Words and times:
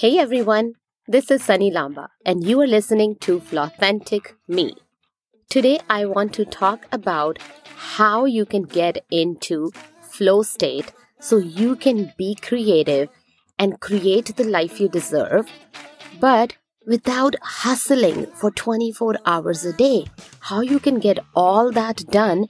Hey 0.00 0.16
everyone, 0.16 0.74
this 1.08 1.28
is 1.28 1.42
Sunny 1.42 1.72
Lamba, 1.72 2.06
and 2.24 2.44
you 2.46 2.60
are 2.60 2.68
listening 2.68 3.16
to 3.22 3.40
Flawthentic 3.40 4.36
Me. 4.46 4.76
Today, 5.50 5.80
I 5.90 6.06
want 6.06 6.32
to 6.34 6.44
talk 6.44 6.86
about 6.92 7.40
how 7.74 8.24
you 8.24 8.46
can 8.46 8.62
get 8.62 9.04
into 9.10 9.72
flow 10.00 10.42
state 10.42 10.92
so 11.18 11.38
you 11.38 11.74
can 11.74 12.12
be 12.16 12.36
creative 12.36 13.08
and 13.58 13.80
create 13.80 14.36
the 14.36 14.44
life 14.44 14.78
you 14.78 14.88
deserve, 14.88 15.50
but 16.20 16.56
without 16.86 17.34
hustling 17.42 18.26
for 18.36 18.52
24 18.52 19.16
hours 19.26 19.64
a 19.64 19.72
day. 19.72 20.06
How 20.38 20.60
you 20.60 20.78
can 20.78 21.00
get 21.00 21.18
all 21.34 21.72
that 21.72 22.04
done 22.08 22.46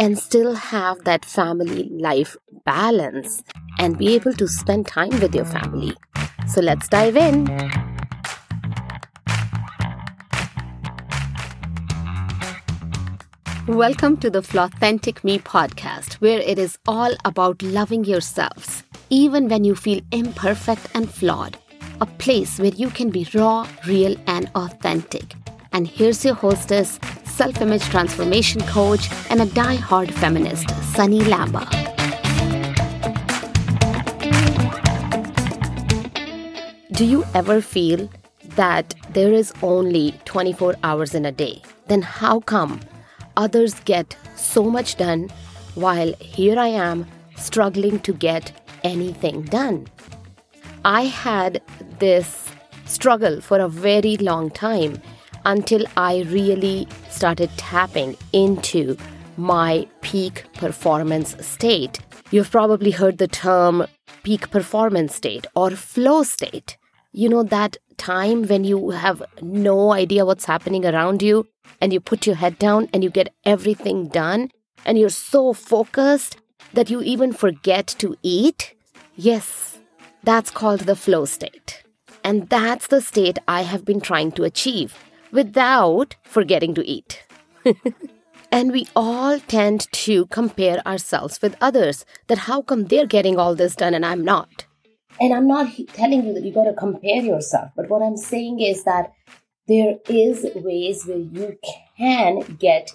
and 0.00 0.18
still 0.18 0.54
have 0.54 1.04
that 1.04 1.26
family 1.26 1.90
life 1.92 2.34
balance 2.64 3.42
and 3.78 3.98
be 3.98 4.14
able 4.14 4.32
to 4.32 4.48
spend 4.48 4.86
time 4.86 5.10
with 5.20 5.34
your 5.34 5.44
family. 5.44 5.94
So 6.48 6.62
let's 6.62 6.88
dive 6.88 7.18
in. 7.18 7.44
Welcome 13.66 14.16
to 14.16 14.30
the 14.30 14.40
Flawthentic 14.40 15.22
Me 15.22 15.38
podcast, 15.38 16.14
where 16.14 16.40
it 16.40 16.58
is 16.58 16.78
all 16.88 17.14
about 17.26 17.62
loving 17.62 18.04
yourselves, 18.04 18.82
even 19.10 19.50
when 19.50 19.64
you 19.64 19.74
feel 19.74 20.00
imperfect 20.12 20.88
and 20.94 21.10
flawed. 21.10 21.58
A 22.00 22.06
place 22.06 22.58
where 22.58 22.72
you 22.72 22.88
can 22.88 23.10
be 23.10 23.28
raw, 23.34 23.68
real, 23.86 24.16
and 24.26 24.50
authentic. 24.54 25.34
And 25.72 25.86
here's 25.86 26.24
your 26.24 26.34
hostess, 26.34 26.98
self 27.24 27.60
image 27.60 27.84
transformation 27.84 28.60
coach, 28.62 29.08
and 29.30 29.40
a 29.40 29.46
die-hard 29.46 30.12
feminist, 30.12 30.68
Sunny 30.94 31.20
Lamba. 31.20 31.64
Do 36.92 37.04
you 37.04 37.24
ever 37.34 37.60
feel 37.60 38.10
that 38.56 38.94
there 39.12 39.32
is 39.32 39.52
only 39.62 40.12
24 40.24 40.74
hours 40.82 41.14
in 41.14 41.24
a 41.24 41.32
day? 41.32 41.62
Then 41.86 42.02
how 42.02 42.40
come 42.40 42.80
others 43.36 43.74
get 43.80 44.16
so 44.36 44.64
much 44.64 44.96
done 44.96 45.30
while 45.76 46.12
here 46.18 46.58
I 46.58 46.68
am 46.68 47.06
struggling 47.36 48.00
to 48.00 48.12
get 48.12 48.52
anything 48.82 49.42
done? 49.42 49.86
I 50.84 51.02
had 51.02 51.62
this 52.00 52.48
struggle 52.86 53.40
for 53.40 53.60
a 53.60 53.68
very 53.68 54.16
long 54.16 54.50
time 54.50 55.00
until 55.44 55.84
I 55.96 56.22
really 56.28 56.86
started 57.08 57.50
tapping 57.56 58.16
into 58.32 58.96
my 59.36 59.86
peak 60.02 60.44
performance 60.54 61.36
state. 61.44 62.00
You've 62.30 62.50
probably 62.50 62.90
heard 62.90 63.18
the 63.18 63.28
term 63.28 63.86
peak 64.22 64.50
performance 64.50 65.14
state 65.14 65.46
or 65.54 65.70
flow 65.70 66.22
state. 66.22 66.76
You 67.12 67.28
know, 67.28 67.42
that 67.44 67.76
time 67.96 68.44
when 68.44 68.64
you 68.64 68.90
have 68.90 69.22
no 69.42 69.92
idea 69.92 70.24
what's 70.24 70.44
happening 70.44 70.86
around 70.86 71.22
you 71.22 71.46
and 71.80 71.92
you 71.92 72.00
put 72.00 72.26
your 72.26 72.36
head 72.36 72.58
down 72.58 72.88
and 72.92 73.02
you 73.02 73.10
get 73.10 73.34
everything 73.44 74.08
done 74.08 74.50
and 74.84 74.98
you're 74.98 75.08
so 75.08 75.52
focused 75.52 76.36
that 76.72 76.90
you 76.90 77.00
even 77.02 77.32
forget 77.32 77.86
to 77.98 78.16
eat? 78.22 78.74
Yes, 79.16 79.78
that's 80.22 80.50
called 80.50 80.80
the 80.80 80.96
flow 80.96 81.24
state. 81.24 81.82
And 82.22 82.48
that's 82.48 82.86
the 82.88 83.00
state 83.00 83.38
I 83.48 83.62
have 83.62 83.84
been 83.84 84.00
trying 84.00 84.32
to 84.32 84.44
achieve 84.44 84.94
without 85.32 86.16
forgetting 86.22 86.74
to 86.74 86.86
eat. 86.86 87.24
and 88.52 88.72
we 88.72 88.88
all 88.96 89.38
tend 89.40 89.90
to 89.92 90.26
compare 90.26 90.86
ourselves 90.86 91.40
with 91.42 91.56
others 91.60 92.04
that 92.26 92.38
how 92.38 92.62
come 92.62 92.86
they're 92.86 93.06
getting 93.06 93.38
all 93.38 93.54
this 93.54 93.76
done 93.76 93.94
and 93.94 94.04
I'm 94.04 94.24
not. 94.24 94.66
And 95.20 95.34
I'm 95.34 95.46
not 95.46 95.68
telling 95.92 96.24
you 96.24 96.32
that 96.34 96.44
you 96.44 96.52
got 96.52 96.64
to 96.64 96.72
compare 96.72 97.22
yourself, 97.22 97.70
but 97.76 97.90
what 97.90 98.02
I'm 98.02 98.16
saying 98.16 98.60
is 98.60 98.84
that 98.84 99.12
there 99.68 99.96
is 100.08 100.46
ways 100.54 101.06
where 101.06 101.18
you 101.18 101.58
can 101.96 102.56
get 102.58 102.90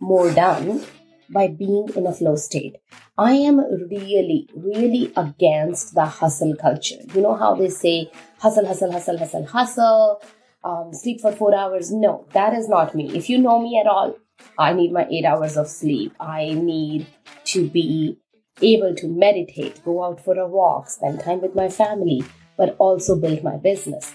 more 0.00 0.30
done 0.32 0.84
by 1.30 1.48
being 1.48 1.88
in 1.96 2.06
a 2.06 2.12
flow 2.12 2.36
state. 2.36 2.76
I 3.16 3.32
am 3.32 3.58
really, 3.58 4.48
really 4.54 5.12
against 5.16 5.94
the 5.94 6.04
hustle 6.04 6.56
culture. 6.56 6.96
You 7.14 7.22
know 7.22 7.36
how 7.36 7.54
they 7.54 7.68
say 7.68 8.10
hustle, 8.38 8.66
hustle, 8.66 8.92
hustle, 8.92 9.18
hustle, 9.18 9.46
hustle, 9.46 10.22
um, 10.64 10.92
sleep 10.92 11.20
for 11.20 11.32
four 11.32 11.54
hours? 11.54 11.92
No, 11.92 12.26
that 12.32 12.54
is 12.54 12.68
not 12.68 12.94
me. 12.94 13.16
If 13.16 13.28
you 13.28 13.38
know 13.38 13.60
me 13.60 13.78
at 13.78 13.86
all, 13.86 14.16
I 14.58 14.72
need 14.72 14.92
my 14.92 15.06
eight 15.10 15.24
hours 15.24 15.56
of 15.56 15.68
sleep. 15.68 16.14
I 16.18 16.54
need 16.54 17.06
to 17.46 17.68
be 17.68 18.18
able 18.62 18.94
to 18.94 19.08
meditate, 19.08 19.82
go 19.84 20.04
out 20.04 20.24
for 20.24 20.38
a 20.38 20.48
walk, 20.48 20.88
spend 20.88 21.20
time 21.20 21.40
with 21.40 21.54
my 21.54 21.68
family, 21.68 22.24
but 22.56 22.76
also 22.78 23.16
build 23.16 23.42
my 23.42 23.56
business. 23.56 24.14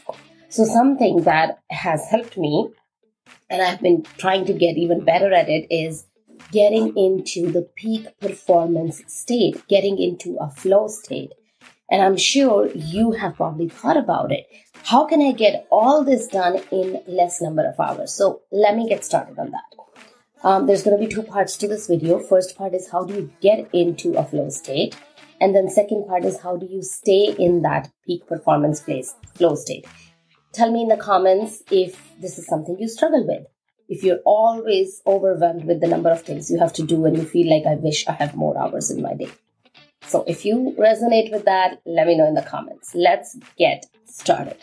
So, 0.50 0.66
something 0.66 1.24
that 1.24 1.60
has 1.70 2.06
helped 2.06 2.38
me, 2.38 2.70
and 3.50 3.62
I've 3.62 3.82
been 3.82 4.04
trying 4.18 4.46
to 4.46 4.54
get 4.54 4.78
even 4.78 5.04
better 5.06 5.32
at 5.34 5.50
it, 5.50 5.68
is 5.70 6.06
getting 6.52 6.98
into 6.98 7.52
the 7.52 7.70
peak 7.76 8.08
performance 8.20 9.04
state, 9.08 9.68
getting 9.68 10.00
into 10.00 10.38
a 10.40 10.50
flow 10.50 10.88
state. 10.88 11.34
And 11.92 12.02
I'm 12.02 12.18
sure 12.18 12.70
you 12.74 13.12
have 13.12 13.36
probably 13.36 13.70
thought 13.70 13.98
about 13.98 14.32
it. 14.32 14.48
How 14.84 15.06
can 15.06 15.22
I 15.22 15.32
get 15.32 15.68
all 15.72 16.04
this 16.04 16.28
done 16.28 16.60
in 16.72 17.02
less 17.08 17.42
number 17.42 17.68
of 17.68 17.80
hours? 17.80 18.14
So 18.14 18.42
let 18.52 18.76
me 18.76 18.88
get 18.88 19.04
started 19.04 19.38
on 19.40 19.52
that. 19.52 19.64
Um, 20.44 20.68
there's 20.68 20.84
going 20.84 21.00
to 21.00 21.06
be 21.06 21.14
two 21.14 21.24
parts 21.24 21.58
to 21.58 21.68
this 21.68 21.88
video. 21.88 22.20
First 22.20 22.58
part 22.58 22.74
is 22.74 22.90
how 22.90 23.04
do 23.04 23.14
you 23.14 23.34
get 23.42 23.70
into 23.74 24.14
a 24.14 24.24
flow 24.24 24.50
state? 24.50 24.96
And 25.42 25.56
then 25.56 25.70
second 25.70 26.08
part 26.08 26.26
is 26.26 26.40
how 26.40 26.58
do 26.58 26.66
you 26.66 26.82
stay 26.82 27.36
in 27.38 27.62
that 27.64 27.92
peak 28.06 28.28
performance 28.28 28.80
place, 28.82 29.16
flow 29.36 29.56
state? 29.56 29.86
Tell 30.54 30.72
me 30.72 30.84
in 30.84 30.88
the 30.88 30.98
comments 30.98 31.64
if 31.72 32.02
this 32.20 32.38
is 32.38 32.46
something 32.46 32.78
you 32.80 32.88
struggle 32.88 33.26
with 33.26 33.46
if 33.90 34.04
you're 34.04 34.20
always 34.24 35.02
overwhelmed 35.06 35.66
with 35.66 35.82
the 35.82 35.88
number 35.88 36.12
of 36.12 36.22
things 36.22 36.50
you 36.50 36.60
have 36.60 36.72
to 36.74 36.84
do 36.84 37.06
and 37.06 37.18
you 37.18 37.26
feel 37.26 37.50
like 37.50 37.66
I 37.66 37.76
wish 37.76 38.08
I 38.08 38.14
have 38.14 38.36
more 38.36 38.58
hours 38.58 38.92
in 38.92 39.02
my 39.02 39.16
day. 39.16 39.30
So 40.04 40.24
if 40.28 40.46
you 40.46 40.76
resonate 40.78 41.32
with 41.32 41.46
that, 41.46 41.82
let 41.86 42.08
me 42.08 42.18
know 42.18 42.28
in 42.28 42.34
the 42.34 42.42
comments. 42.42 42.94
Let's 42.96 43.38
get 43.58 43.86
started. 44.06 44.58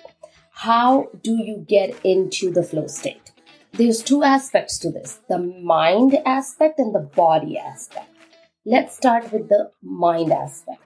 How 0.51 1.09
do 1.23 1.33
you 1.37 1.65
get 1.69 1.95
into 2.05 2.51
the 2.51 2.63
flow 2.63 2.87
state? 2.87 3.33
There's 3.73 4.03
two 4.03 4.23
aspects 4.23 4.79
to 4.79 4.91
this 4.91 5.21
the 5.29 5.39
mind 5.39 6.19
aspect 6.25 6.79
and 6.79 6.95
the 6.95 7.01
body 7.01 7.59
aspect. 7.59 8.11
Let's 8.65 8.97
start 8.97 9.33
with 9.33 9.49
the 9.49 9.71
mind 9.83 10.33
aspect. 10.33 10.81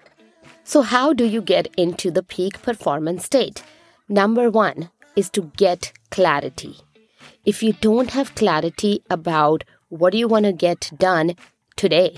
So, 0.64 0.82
how 0.82 1.12
do 1.12 1.24
you 1.24 1.40
get 1.40 1.68
into 1.76 2.10
the 2.10 2.22
peak 2.22 2.60
performance 2.62 3.24
state? 3.24 3.62
Number 4.08 4.50
one 4.50 4.90
is 5.16 5.30
to 5.30 5.52
get 5.56 5.92
clarity 6.10 6.76
if 7.44 7.62
you 7.62 7.72
don't 7.72 8.10
have 8.10 8.34
clarity 8.34 9.02
about 9.08 9.64
what 9.88 10.12
do 10.12 10.18
you 10.18 10.28
want 10.28 10.44
to 10.44 10.52
get 10.52 10.90
done 10.96 11.34
today 11.76 12.14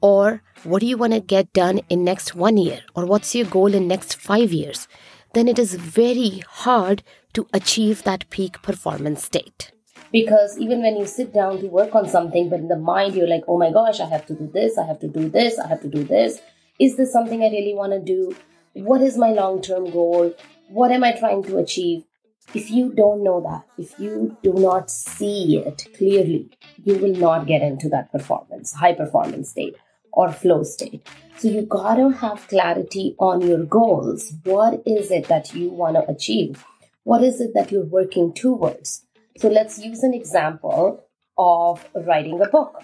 or 0.00 0.42
what 0.64 0.80
do 0.80 0.86
you 0.86 0.96
want 0.96 1.14
to 1.14 1.20
get 1.20 1.52
done 1.52 1.80
in 1.88 2.04
next 2.04 2.34
1 2.34 2.56
year? 2.58 2.80
Or 2.94 3.06
what's 3.06 3.34
your 3.34 3.46
goal 3.46 3.74
in 3.74 3.88
next 3.88 4.16
5 4.16 4.52
years? 4.52 4.88
Then 5.32 5.48
it 5.48 5.58
is 5.58 5.74
very 5.74 6.42
hard 6.48 7.02
to 7.34 7.46
achieve 7.52 8.02
that 8.02 8.28
peak 8.30 8.60
performance 8.62 9.24
state. 9.24 9.72
Because 10.12 10.58
even 10.58 10.82
when 10.82 10.96
you 10.96 11.06
sit 11.06 11.32
down 11.32 11.60
to 11.60 11.66
work 11.68 11.94
on 11.94 12.08
something 12.08 12.48
but 12.50 12.58
in 12.58 12.68
the 12.68 12.76
mind 12.76 13.14
you're 13.14 13.28
like 13.28 13.44
oh 13.46 13.58
my 13.58 13.70
gosh 13.70 14.00
i 14.00 14.06
have 14.06 14.26
to 14.26 14.34
do 14.34 14.50
this 14.52 14.76
i 14.76 14.84
have 14.84 14.98
to 14.98 15.06
do 15.06 15.28
this 15.28 15.58
i 15.58 15.68
have 15.68 15.82
to 15.82 15.88
do 15.88 16.02
this. 16.04 16.40
Is 16.78 16.96
this 16.96 17.12
something 17.12 17.42
i 17.42 17.50
really 17.50 17.74
want 17.74 17.92
to 17.92 18.00
do? 18.00 18.36
What 18.72 19.02
is 19.02 19.16
my 19.16 19.30
long 19.30 19.62
term 19.62 19.90
goal? 19.90 20.34
What 20.68 20.90
am 20.90 21.04
i 21.04 21.12
trying 21.12 21.44
to 21.44 21.58
achieve? 21.58 22.04
If 22.52 22.70
you 22.70 22.92
don't 22.92 23.22
know 23.22 23.40
that, 23.42 23.64
if 23.78 24.00
you 24.00 24.36
do 24.42 24.52
not 24.54 24.90
see 24.90 25.58
it 25.58 25.86
clearly, 25.96 26.50
you 26.82 26.96
will 26.96 27.14
not 27.14 27.46
get 27.46 27.62
into 27.62 27.88
that 27.90 28.10
performance, 28.10 28.72
high 28.72 28.94
performance 28.94 29.50
state 29.50 29.76
or 30.12 30.32
flow 30.32 30.62
state. 30.62 31.06
So 31.38 31.48
you 31.48 31.62
got 31.62 31.96
to 31.96 32.10
have 32.10 32.46
clarity 32.48 33.14
on 33.18 33.40
your 33.40 33.64
goals. 33.64 34.32
What 34.44 34.82
is 34.86 35.10
it 35.10 35.28
that 35.28 35.54
you 35.54 35.70
want 35.70 35.96
to 35.96 36.10
achieve? 36.10 36.64
What 37.04 37.22
is 37.22 37.40
it 37.40 37.52
that 37.54 37.72
you're 37.72 37.84
working 37.84 38.32
towards? 38.32 39.04
So 39.38 39.48
let's 39.48 39.78
use 39.78 40.02
an 40.02 40.14
example 40.14 41.04
of 41.38 41.86
writing 41.94 42.40
a 42.40 42.48
book. 42.48 42.82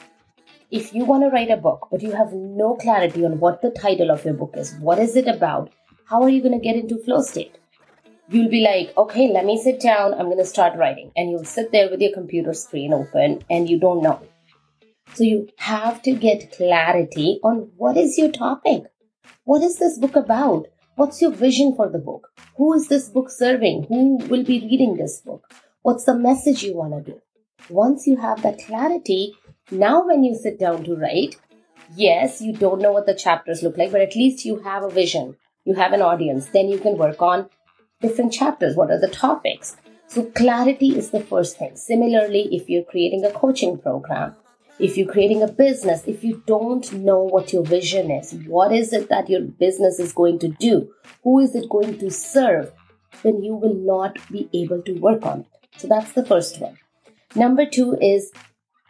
If 0.71 0.95
you 0.95 1.05
want 1.05 1.23
to 1.25 1.29
write 1.29 1.51
a 1.51 1.57
book, 1.57 1.89
but 1.91 2.03
you 2.03 2.13
have 2.13 2.33
no 2.33 2.77
clarity 2.77 3.25
on 3.25 3.39
what 3.41 3.63
the 3.63 3.71
title 3.71 4.11
of 4.11 4.25
your 4.25 4.35
book 4.35 4.55
is, 4.57 4.75
what 4.81 4.99
is 4.99 5.17
it 5.17 5.29
about? 5.29 5.71
How 6.07 6.23
are 6.23 6.31
you 6.31 6.41
going 6.41 6.59
to 6.59 6.65
get 6.65 6.77
into 6.77 6.99
flow 6.99 7.23
state? 7.23 7.57
you'll 8.29 8.51
be 8.51 8.61
like, 8.61 8.97
okay, 8.97 9.29
let 9.33 9.45
me 9.45 9.61
sit 9.61 9.81
down. 9.81 10.15
I'm 10.15 10.27
going 10.27 10.39
to 10.39 10.45
start 10.45 10.77
writing. 10.79 11.13
And 11.17 11.31
you'll 11.31 11.45
sit 11.45 11.73
there 11.73 11.91
with 11.91 12.01
your 12.01 12.13
computer 12.13 12.53
screen 12.53 12.93
open 12.93 13.45
and 13.49 13.69
you 13.69 13.79
don't 13.79 14.03
know. 14.03 14.21
So 15.15 15.25
you 15.25 15.49
have 15.59 16.03
to 16.03 16.13
get 16.13 16.53
clarity 16.53 17.41
on 17.43 17.71
what 17.77 17.97
is 17.97 18.19
your 18.19 18.31
topic? 18.31 18.85
What 19.45 19.63
is 19.63 19.79
this 19.79 19.99
book 19.99 20.17
about? 20.17 20.67
What's 20.97 21.23
your 21.23 21.31
vision 21.31 21.75
for 21.75 21.89
the 21.89 21.99
book? 21.99 22.29
Who 22.57 22.73
is 22.75 22.89
this 22.89 23.09
book 23.09 23.31
serving? 23.31 23.85
Who 23.85 24.17
will 24.29 24.45
be 24.45 24.61
reading 24.61 24.97
this 24.97 25.21
book? 25.21 25.53
What's 25.83 26.05
the 26.05 26.15
message 26.15 26.63
you 26.63 26.75
want 26.75 26.93
to 26.95 27.13
do? 27.13 27.21
Once 27.69 28.07
you 28.07 28.17
have 28.17 28.43
that 28.43 28.59
clarity, 28.59 29.35
now 29.71 30.07
when 30.07 30.25
you 30.25 30.35
sit 30.35 30.59
down 30.59 30.85
to 30.85 30.97
write, 30.97 31.37
yes, 31.95 32.41
you 32.41 32.53
don't 32.53 32.81
know 32.81 32.93
what 32.93 33.07
the 33.07 33.15
chapters 33.15 33.63
look 33.63 33.77
like, 33.77 33.93
but 33.93 34.01
at 34.01 34.17
least 34.17 34.45
you 34.45 34.61
have 34.61 34.83
a 34.83 34.91
vision. 34.91 35.37
You 35.65 35.75
have 35.75 35.93
an 35.93 36.03
audience. 36.03 36.47
Then 36.47 36.69
you 36.69 36.79
can 36.79 36.97
work 36.97 37.21
on 37.23 37.49
different 38.01 38.33
chapters? 38.33 38.77
What 38.77 38.91
are 38.91 39.01
the 39.01 39.09
topics? 39.09 39.77
So, 40.09 40.25
clarity 40.25 40.97
is 40.97 41.11
the 41.11 41.21
first 41.21 41.59
thing. 41.59 41.77
Similarly, 41.77 42.49
if 42.55 42.69
you're 42.69 42.85
creating 42.85 43.25
a 43.25 43.33
coaching 43.33 43.79
program, 43.79 44.37
if 44.79 44.97
you're 44.97 45.11
creating 45.11 45.43
a 45.43 45.51
business, 45.51 46.03
if 46.07 46.23
you 46.23 46.43
don't 46.47 46.93
know 46.93 47.23
what 47.23 47.53
your 47.53 47.65
vision 47.65 48.11
is, 48.11 48.35
what 48.47 48.73
is 48.73 48.93
it 48.93 49.09
that 49.09 49.29
your 49.29 49.41
business 49.41 49.99
is 49.99 50.13
going 50.13 50.39
to 50.41 50.49
do, 50.49 50.93
who 51.23 51.41
is 51.41 51.55
it 51.55 51.69
going 51.71 51.99
to 51.99 52.11
serve, 52.11 52.73
then 53.23 53.43
you 53.43 53.55
will 53.55 53.75
not 53.75 54.19
be 54.31 54.49
able 54.53 54.83
to 54.83 54.93
work 54.95 55.25
on 55.25 55.41
it. 55.41 55.47
So 55.79 55.89
that's 55.89 56.13
the 56.13 56.25
first 56.25 56.61
one. 56.61 56.79
Number 57.35 57.67
two 57.67 57.97
is 58.01 58.33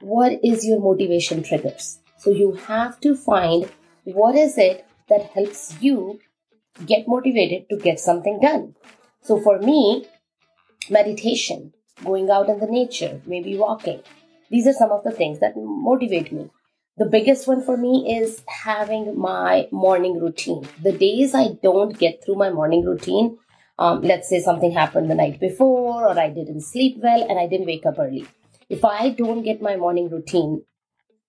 what 0.01 0.39
is 0.45 0.67
your 0.67 0.81
motivation 0.81 1.43
triggers? 1.43 2.01
So 2.19 2.31
you 2.31 2.53
have 2.53 3.01
to 3.01 3.17
find 3.17 3.71
what 4.05 4.35
is 4.35 4.59
it 4.59 4.87
that 5.09 5.31
helps 5.31 5.77
you 5.81 6.21
get 6.85 7.09
motivated 7.09 7.69
to 7.71 7.77
get 7.77 8.01
something 8.01 8.41
done. 8.41 8.75
So 9.23 9.41
for 9.41 9.59
me, 9.59 10.07
meditation, 10.91 11.73
going 12.05 12.31
out 12.31 12.49
in 12.49 12.61
the 12.61 12.67
nature, 12.67 13.21
maybe 13.27 13.57
walking, 13.57 14.03
these 14.51 14.67
are 14.67 14.73
some 14.73 14.91
of 14.91 15.05
the 15.05 15.11
things 15.11 15.41
that 15.41 15.55
motivate 15.57 16.33
me. 16.33 16.51
The 16.99 17.07
biggest 17.07 17.47
one 17.47 17.63
for 17.63 17.77
me 17.77 18.17
is 18.19 18.43
having 18.49 19.19
my 19.19 19.69
morning 19.71 20.19
routine. 20.19 20.67
The 20.83 20.93
days 20.93 21.35
I 21.35 21.49
don't 21.63 21.99
get 21.99 22.25
through 22.25 22.37
my 22.37 22.51
morning 22.51 22.85
routine, 22.85 23.39
um, 23.79 24.01
let's 24.01 24.29
say 24.29 24.41
something 24.41 24.73
happened 24.73 25.11
the 25.11 25.15
night 25.15 25.39
before, 25.39 26.07
or 26.07 26.19
I 26.19 26.31
didn't 26.31 26.63
sleep 26.63 26.99
well 27.03 27.27
and 27.29 27.39
I 27.39 27.47
didn't 27.47 27.67
wake 27.67 27.85
up 27.85 27.99
early. 27.99 28.27
If 28.71 28.85
I 28.85 29.11
don't 29.11 29.43
get 29.43 29.61
my 29.61 29.77
morning 29.77 30.09
routine, 30.09 30.63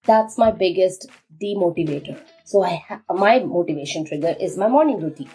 that's 0.05 0.37
my 0.37 0.51
biggest 0.51 1.09
demotivator. 1.41 2.17
So 2.45 2.63
I 2.63 2.75
ha- 2.87 3.01
my 3.09 3.39
motivation 3.39 4.05
trigger 4.05 4.35
is 4.39 4.57
my 4.57 4.69
morning 4.69 5.01
routine. 5.01 5.29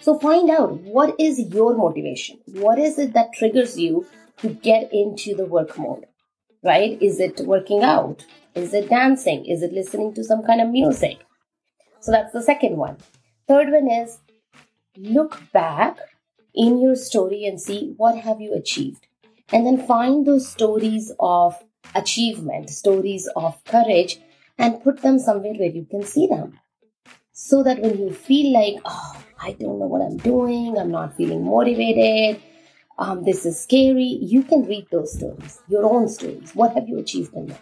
So 0.00 0.18
find 0.18 0.48
out 0.50 0.72
what 0.80 1.14
is 1.18 1.38
your 1.38 1.76
motivation? 1.76 2.38
What 2.46 2.78
is 2.78 2.98
it 2.98 3.12
that 3.12 3.34
triggers 3.34 3.78
you 3.78 4.06
to 4.38 4.48
get 4.48 4.90
into 4.92 5.34
the 5.34 5.44
work 5.44 5.78
mode? 5.78 6.06
Right? 6.64 6.96
Is 7.00 7.20
it 7.20 7.40
working 7.40 7.82
out? 7.82 8.24
Is 8.54 8.72
it 8.72 8.88
dancing? 8.88 9.44
Is 9.44 9.62
it 9.62 9.72
listening 9.72 10.14
to 10.14 10.24
some 10.24 10.42
kind 10.42 10.60
of 10.60 10.70
music? 10.70 11.18
So 12.00 12.10
that's 12.10 12.32
the 12.32 12.42
second 12.42 12.76
one. 12.76 12.96
Third 13.46 13.70
one 13.70 13.90
is 13.90 14.18
look 14.96 15.40
back 15.52 15.98
in 16.54 16.80
your 16.80 16.96
story 16.96 17.44
and 17.44 17.60
see 17.60 17.92
what 17.96 18.16
have 18.16 18.40
you 18.40 18.54
achieved. 18.54 19.06
And 19.52 19.66
then 19.66 19.86
find 19.86 20.26
those 20.26 20.48
stories 20.48 21.12
of 21.20 21.62
achievement, 21.94 22.70
stories 22.70 23.28
of 23.36 23.62
courage, 23.64 24.20
and 24.56 24.82
put 24.82 25.02
them 25.02 25.18
somewhere 25.18 25.54
where 25.54 25.70
you 25.70 25.84
can 25.84 26.02
see 26.02 26.26
them. 26.26 26.58
So 27.32 27.62
that 27.64 27.80
when 27.80 27.98
you 27.98 28.12
feel 28.12 28.52
like, 28.52 28.76
oh, 28.84 29.22
I 29.42 29.52
don't 29.52 29.78
know 29.78 29.86
what 29.86 30.02
I'm 30.02 30.16
doing, 30.16 30.78
I'm 30.78 30.90
not 30.90 31.16
feeling 31.16 31.44
motivated, 31.44 32.40
um, 32.98 33.24
this 33.24 33.44
is 33.44 33.60
scary, 33.60 34.18
you 34.20 34.42
can 34.42 34.66
read 34.66 34.86
those 34.90 35.14
stories, 35.14 35.60
your 35.68 35.84
own 35.84 36.08
stories. 36.08 36.54
What 36.54 36.74
have 36.74 36.88
you 36.88 36.98
achieved 36.98 37.34
in 37.34 37.46
them? 37.46 37.58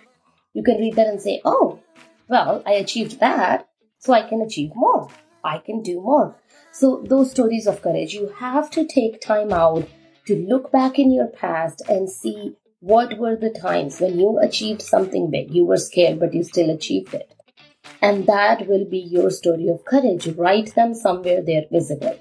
You 0.55 0.63
can 0.63 0.79
read 0.79 0.97
that 0.97 1.07
and 1.07 1.21
say, 1.21 1.41
oh, 1.45 1.81
well, 2.29 2.63
I 2.67 2.73
achieved 2.73 3.21
that, 3.21 3.69
so 3.99 4.13
I 4.13 4.29
can 4.29 4.43
achieve 4.43 4.73
more. 4.75 5.09
I 5.45 5.59
can 5.59 5.83
do 5.83 6.01
more. 6.01 6.37
So, 6.71 7.03
those 7.07 7.31
stories 7.31 7.67
of 7.67 7.83
courage, 7.83 8.15
you 8.15 8.35
have 8.39 8.71
to 8.71 8.87
take 8.87 9.21
time 9.21 9.53
out 9.53 9.89
to 10.27 10.37
look 10.37 10.71
back 10.71 10.99
in 10.99 11.13
your 11.13 11.27
past 11.27 11.83
and 11.89 12.09
see 12.09 12.55
what 12.81 13.19
were 13.19 13.37
the 13.37 13.51
times 13.51 14.01
when 14.01 14.19
you 14.19 14.39
achieved 14.41 14.83
something 14.83 15.31
big? 15.31 15.55
You 15.55 15.65
were 15.65 15.77
scared, 15.77 16.19
but 16.19 16.35
you 16.35 16.43
still 16.43 16.71
achieved 16.71 17.15
it. 17.15 17.33
And 18.01 18.27
that 18.27 18.67
will 18.67 18.85
be 18.85 18.99
your 18.99 19.31
story 19.31 19.69
of 19.69 19.85
courage. 19.85 20.27
Write 20.27 20.75
them 20.75 20.95
somewhere 20.95 21.43
they're 21.43 21.67
visible. 21.71 22.19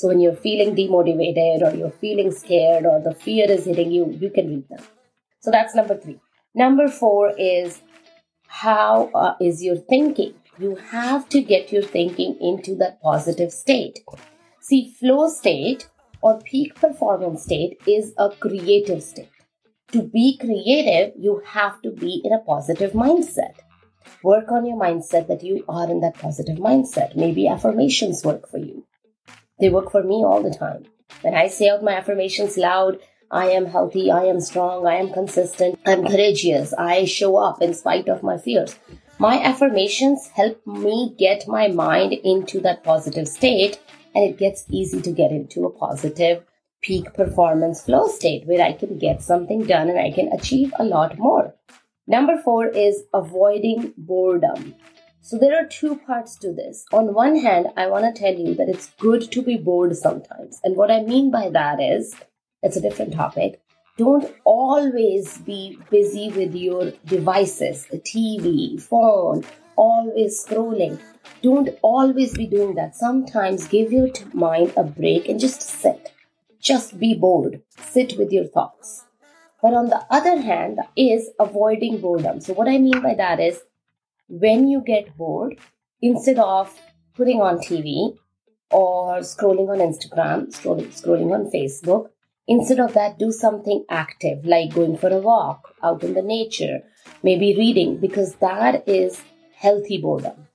So 0.00 0.08
when 0.08 0.20
you're 0.20 0.34
feeling 0.34 0.74
demotivated 0.74 1.62
or 1.62 1.76
you're 1.76 1.90
feeling 1.90 2.30
scared 2.30 2.86
or 2.86 3.00
the 3.00 3.14
fear 3.14 3.50
is 3.50 3.64
hitting 3.64 3.90
you, 3.90 4.10
you 4.10 4.30
can 4.30 4.48
read 4.48 4.68
them. 4.68 4.84
So 5.40 5.50
that's 5.50 5.74
number 5.74 5.96
three. 5.96 6.20
Number 6.54 6.88
four 6.88 7.32
is 7.38 7.80
how 8.46 9.10
uh, 9.14 9.34
is 9.40 9.62
your 9.62 9.76
thinking? 9.76 10.34
You 10.58 10.76
have 10.76 11.28
to 11.30 11.40
get 11.40 11.72
your 11.72 11.82
thinking 11.82 12.36
into 12.40 12.74
that 12.76 13.00
positive 13.02 13.52
state. 13.52 14.00
See, 14.60 14.94
flow 14.98 15.28
state 15.28 15.88
or 16.22 16.38
peak 16.40 16.74
performance 16.74 17.44
state 17.44 17.80
is 17.86 18.12
a 18.18 18.30
creative 18.30 19.02
state 19.02 19.30
to 19.92 20.02
be 20.02 20.38
creative, 20.38 21.14
you 21.18 21.42
have 21.44 21.80
to 21.82 21.90
be 21.90 22.20
in 22.24 22.32
a 22.32 22.38
positive 22.38 22.92
mindset. 22.92 23.54
Work 24.22 24.50
on 24.50 24.66
your 24.66 24.78
mindset 24.78 25.28
that 25.28 25.42
you 25.42 25.64
are 25.68 25.90
in 25.90 26.00
that 26.00 26.14
positive 26.14 26.58
mindset. 26.58 27.16
Maybe 27.16 27.48
affirmations 27.48 28.24
work 28.24 28.48
for 28.48 28.58
you. 28.58 28.84
They 29.60 29.68
work 29.68 29.90
for 29.90 30.02
me 30.02 30.24
all 30.24 30.42
the 30.42 30.54
time. 30.54 30.84
When 31.22 31.34
I 31.34 31.48
say 31.48 31.68
out 31.68 31.82
my 31.82 31.92
affirmations 31.92 32.56
loud, 32.56 32.98
I 33.30 33.50
am 33.50 33.66
healthy, 33.66 34.10
I 34.10 34.24
am 34.24 34.40
strong, 34.40 34.86
I 34.86 34.94
am 34.96 35.12
consistent, 35.12 35.78
I'm 35.86 36.04
courageous, 36.04 36.72
I 36.74 37.04
show 37.04 37.36
up 37.36 37.62
in 37.62 37.74
spite 37.74 38.08
of 38.08 38.22
my 38.22 38.38
fears. 38.38 38.76
My 39.18 39.40
affirmations 39.40 40.28
help 40.28 40.66
me 40.66 41.14
get 41.18 41.46
my 41.46 41.68
mind 41.68 42.12
into 42.12 42.58
that 42.60 42.82
positive 42.82 43.28
state 43.28 43.78
and 44.14 44.24
it 44.24 44.38
gets 44.38 44.64
easy 44.70 45.00
to 45.02 45.12
get 45.12 45.30
into 45.30 45.66
a 45.66 45.70
positive 45.70 46.42
peak 46.80 47.12
performance 47.12 47.84
flow 47.84 48.08
state 48.08 48.46
where 48.46 48.62
I 48.62 48.72
can 48.72 48.98
get 48.98 49.22
something 49.22 49.64
done 49.64 49.90
and 49.90 49.98
I 49.98 50.10
can 50.10 50.32
achieve 50.32 50.72
a 50.78 50.84
lot 50.84 51.18
more. 51.18 51.54
Number 52.06 52.38
four 52.42 52.66
is 52.66 53.04
avoiding 53.14 53.92
boredom. 53.96 54.74
So 55.30 55.38
there 55.38 55.56
are 55.56 55.64
two 55.64 55.94
parts 55.94 56.34
to 56.38 56.52
this. 56.52 56.84
On 56.92 57.14
one 57.14 57.36
hand, 57.36 57.68
I 57.76 57.86
want 57.86 58.04
to 58.04 58.20
tell 58.20 58.34
you 58.34 58.52
that 58.56 58.68
it's 58.68 58.90
good 58.98 59.30
to 59.30 59.42
be 59.42 59.56
bored 59.56 59.96
sometimes. 59.96 60.60
And 60.64 60.74
what 60.74 60.90
I 60.90 61.02
mean 61.02 61.30
by 61.30 61.50
that 61.50 61.80
is, 61.80 62.16
it's 62.64 62.76
a 62.76 62.80
different 62.80 63.14
topic. 63.14 63.60
Don't 63.96 64.28
always 64.42 65.38
be 65.38 65.78
busy 65.88 66.30
with 66.30 66.56
your 66.56 66.90
devices, 67.06 67.86
the 67.92 68.00
TV, 68.00 68.82
phone, 68.82 69.44
always 69.76 70.44
scrolling. 70.44 70.98
Don't 71.42 71.68
always 71.80 72.36
be 72.36 72.48
doing 72.48 72.74
that. 72.74 72.96
Sometimes 72.96 73.68
give 73.68 73.92
your 73.92 74.08
mind 74.32 74.72
a 74.76 74.82
break 74.82 75.28
and 75.28 75.38
just 75.38 75.62
sit 75.62 76.12
just 76.60 76.98
be 76.98 77.14
bored, 77.14 77.62
sit 77.80 78.18
with 78.18 78.32
your 78.32 78.46
thoughts. 78.46 79.04
But 79.62 79.74
on 79.74 79.90
the 79.90 80.04
other 80.10 80.40
hand, 80.40 80.80
is 80.96 81.30
avoiding 81.38 82.00
boredom. 82.00 82.40
So, 82.40 82.52
what 82.52 82.68
I 82.68 82.78
mean 82.78 83.00
by 83.00 83.14
that 83.14 83.40
is 83.40 83.60
when 84.30 84.68
you 84.68 84.80
get 84.80 85.16
bored, 85.16 85.58
instead 86.00 86.38
of 86.38 86.72
putting 87.14 87.40
on 87.40 87.58
TV 87.58 88.16
or 88.70 89.18
scrolling 89.18 89.68
on 89.68 89.78
Instagram, 89.78 90.46
scrolling, 90.54 90.86
scrolling 90.88 91.32
on 91.32 91.50
Facebook, 91.50 92.10
instead 92.46 92.78
of 92.78 92.94
that, 92.94 93.18
do 93.18 93.32
something 93.32 93.84
active 93.90 94.44
like 94.44 94.72
going 94.72 94.96
for 94.96 95.08
a 95.08 95.18
walk 95.18 95.74
out 95.82 96.04
in 96.04 96.14
the 96.14 96.22
nature, 96.22 96.78
maybe 97.24 97.56
reading, 97.56 97.98
because 97.98 98.36
that 98.36 98.88
is 98.88 99.20
healthy 99.56 99.98
boredom. 99.98 100.46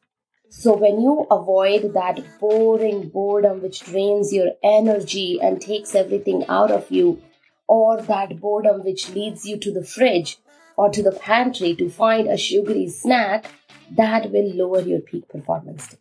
So 0.50 0.74
when 0.74 1.02
you 1.02 1.28
avoid 1.30 1.94
that 1.96 2.24
boring 2.40 3.10
boredom 3.10 3.62
which 3.62 3.82
drains 3.82 4.32
your 4.32 4.52
energy 4.64 5.38
and 5.42 5.60
takes 5.60 5.94
everything 5.94 6.46
out 6.48 6.72
of 6.72 6.90
you, 6.90 7.22
or 7.68 8.02
that 8.02 8.40
boredom 8.40 8.86
which 8.86 9.10
leads 9.10 9.46
you 9.46 9.58
to 9.60 9.74
the 9.74 9.84
fridge 9.84 10.38
or 10.78 10.90
to 10.90 11.02
the 11.02 11.12
pantry 11.12 11.76
to 11.76 11.90
find 11.90 12.28
a 12.28 12.38
sugary 12.38 12.88
snack, 12.88 13.46
that 13.92 14.32
will 14.32 14.52
lower 14.56 14.82
your 14.82 15.00
peak 15.00 15.28
performance. 15.30 15.96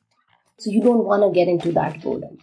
So 0.58 0.70
you 0.70 0.82
don't 0.82 1.04
want 1.04 1.22
to 1.22 1.30
get 1.30 1.48
into 1.48 1.72
that 1.72 2.02
boredom. 2.02 2.38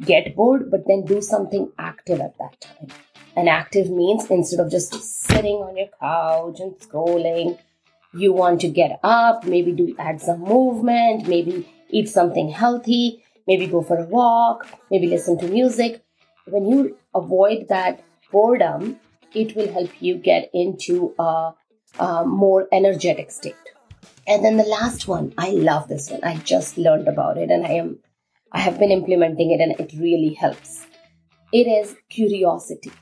Get 0.00 0.36
bored, 0.36 0.70
but 0.70 0.86
then 0.86 1.04
do 1.04 1.20
something 1.20 1.72
active 1.78 2.20
at 2.20 2.36
that 2.38 2.60
time. 2.60 2.88
And 3.34 3.48
active 3.48 3.90
means 3.90 4.30
instead 4.30 4.60
of 4.60 4.70
just 4.70 4.94
sitting 4.94 5.56
on 5.56 5.76
your 5.76 5.88
couch 6.00 6.60
and 6.60 6.74
scrolling, 6.76 7.58
you 8.14 8.32
want 8.32 8.60
to 8.62 8.68
get 8.68 8.98
up, 9.02 9.44
maybe 9.44 9.72
do 9.72 9.94
add 9.98 10.20
some 10.20 10.40
movement, 10.40 11.28
maybe 11.28 11.68
eat 11.90 12.08
something 12.08 12.48
healthy, 12.48 13.22
maybe 13.46 13.66
go 13.66 13.82
for 13.82 13.98
a 13.98 14.06
walk, 14.06 14.66
maybe 14.90 15.06
listen 15.06 15.38
to 15.38 15.48
music. 15.48 16.02
When 16.46 16.66
you 16.66 16.96
avoid 17.14 17.68
that 17.68 18.02
boredom, 18.32 18.98
it 19.34 19.54
will 19.54 19.70
help 19.70 19.90
you 20.00 20.16
get 20.16 20.50
into 20.54 21.14
a, 21.18 21.52
a 21.98 22.24
more 22.24 22.68
energetic 22.72 23.30
state. 23.30 23.54
And 24.26 24.44
then 24.44 24.56
the 24.56 24.64
last 24.64 25.06
one, 25.06 25.32
I 25.38 25.50
love 25.50 25.88
this 25.88 26.10
one. 26.10 26.24
I 26.24 26.36
just 26.38 26.78
learned 26.78 27.08
about 27.08 27.38
it 27.38 27.50
and 27.50 27.66
I 27.66 27.72
am 27.72 27.98
I 28.52 28.60
have 28.60 28.78
been 28.78 28.90
implementing 28.90 29.50
it 29.50 29.60
and 29.60 29.72
it 29.78 29.92
really 29.98 30.34
helps. 30.34 30.86
It 31.52 31.66
is 31.66 31.96
curiosity. 32.08 32.92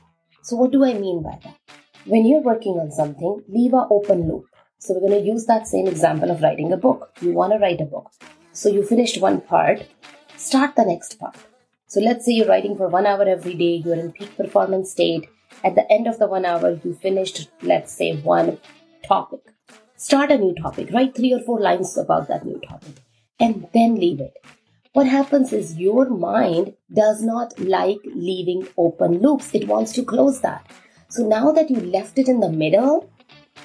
So 0.41 0.55
what 0.55 0.71
do 0.71 0.83
I 0.83 0.93
mean 0.93 1.23
by 1.23 1.39
that? 1.43 1.57
When 2.05 2.25
you're 2.25 2.41
working 2.41 2.73
on 2.73 2.91
something, 2.91 3.43
leave 3.47 3.73
a 3.73 3.87
open 3.89 4.27
loop. 4.27 4.45
So 4.79 4.93
we're 4.93 5.07
going 5.07 5.23
to 5.23 5.27
use 5.27 5.45
that 5.45 5.67
same 5.67 5.87
example 5.87 6.29
of 6.29 6.41
writing 6.41 6.71
a 6.71 6.77
book. 6.77 7.11
You 7.21 7.31
want 7.31 7.53
to 7.53 7.59
write 7.59 7.81
a 7.81 7.85
book. 7.85 8.11
So 8.51 8.69
you 8.69 8.85
finished 8.85 9.19
one 9.21 9.41
part, 9.41 9.85
start 10.35 10.75
the 10.75 10.85
next 10.85 11.19
part. 11.19 11.37
So 11.87 12.01
let's 12.01 12.25
say 12.25 12.33
you're 12.33 12.47
writing 12.47 12.75
for 12.75 12.87
one 12.87 13.05
hour 13.05 13.23
every 13.23 13.53
day, 13.53 13.81
you're 13.83 13.95
in 13.95 14.11
peak 14.11 14.35
performance 14.37 14.91
state. 14.91 15.27
At 15.63 15.75
the 15.75 15.91
end 15.91 16.07
of 16.07 16.19
the 16.19 16.27
one 16.27 16.45
hour, 16.45 16.79
you 16.83 16.93
finished, 16.93 17.49
let's 17.61 17.91
say, 17.91 18.17
one 18.17 18.59
topic. 19.07 19.41
Start 19.97 20.31
a 20.31 20.37
new 20.37 20.53
topic, 20.55 20.91
write 20.91 21.15
three 21.15 21.33
or 21.33 21.39
four 21.39 21.59
lines 21.59 21.97
about 21.97 22.27
that 22.27 22.45
new 22.45 22.59
topic, 22.59 22.95
and 23.39 23.67
then 23.73 23.95
leave 23.95 24.19
it. 24.19 24.33
what 24.95 25.07
happens 25.07 25.51
is 25.51 25.77
your 25.77 26.09
mind 26.09 26.73
does 26.99 27.21
not 27.21 27.59
like 27.59 27.99
leaving 28.05 28.65
open 28.77 29.19
loops. 29.19 29.53
It 29.53 29.67
wants 29.67 29.91
to 29.93 30.03
close 30.03 30.39
that. 30.39 30.65
So 31.09 31.27
now 31.27 31.51
that 31.51 31.69
you 31.69 31.81
left 31.81 32.17
it 32.17 32.29
in 32.29 32.39
the 32.39 32.49
middle, 32.49 33.09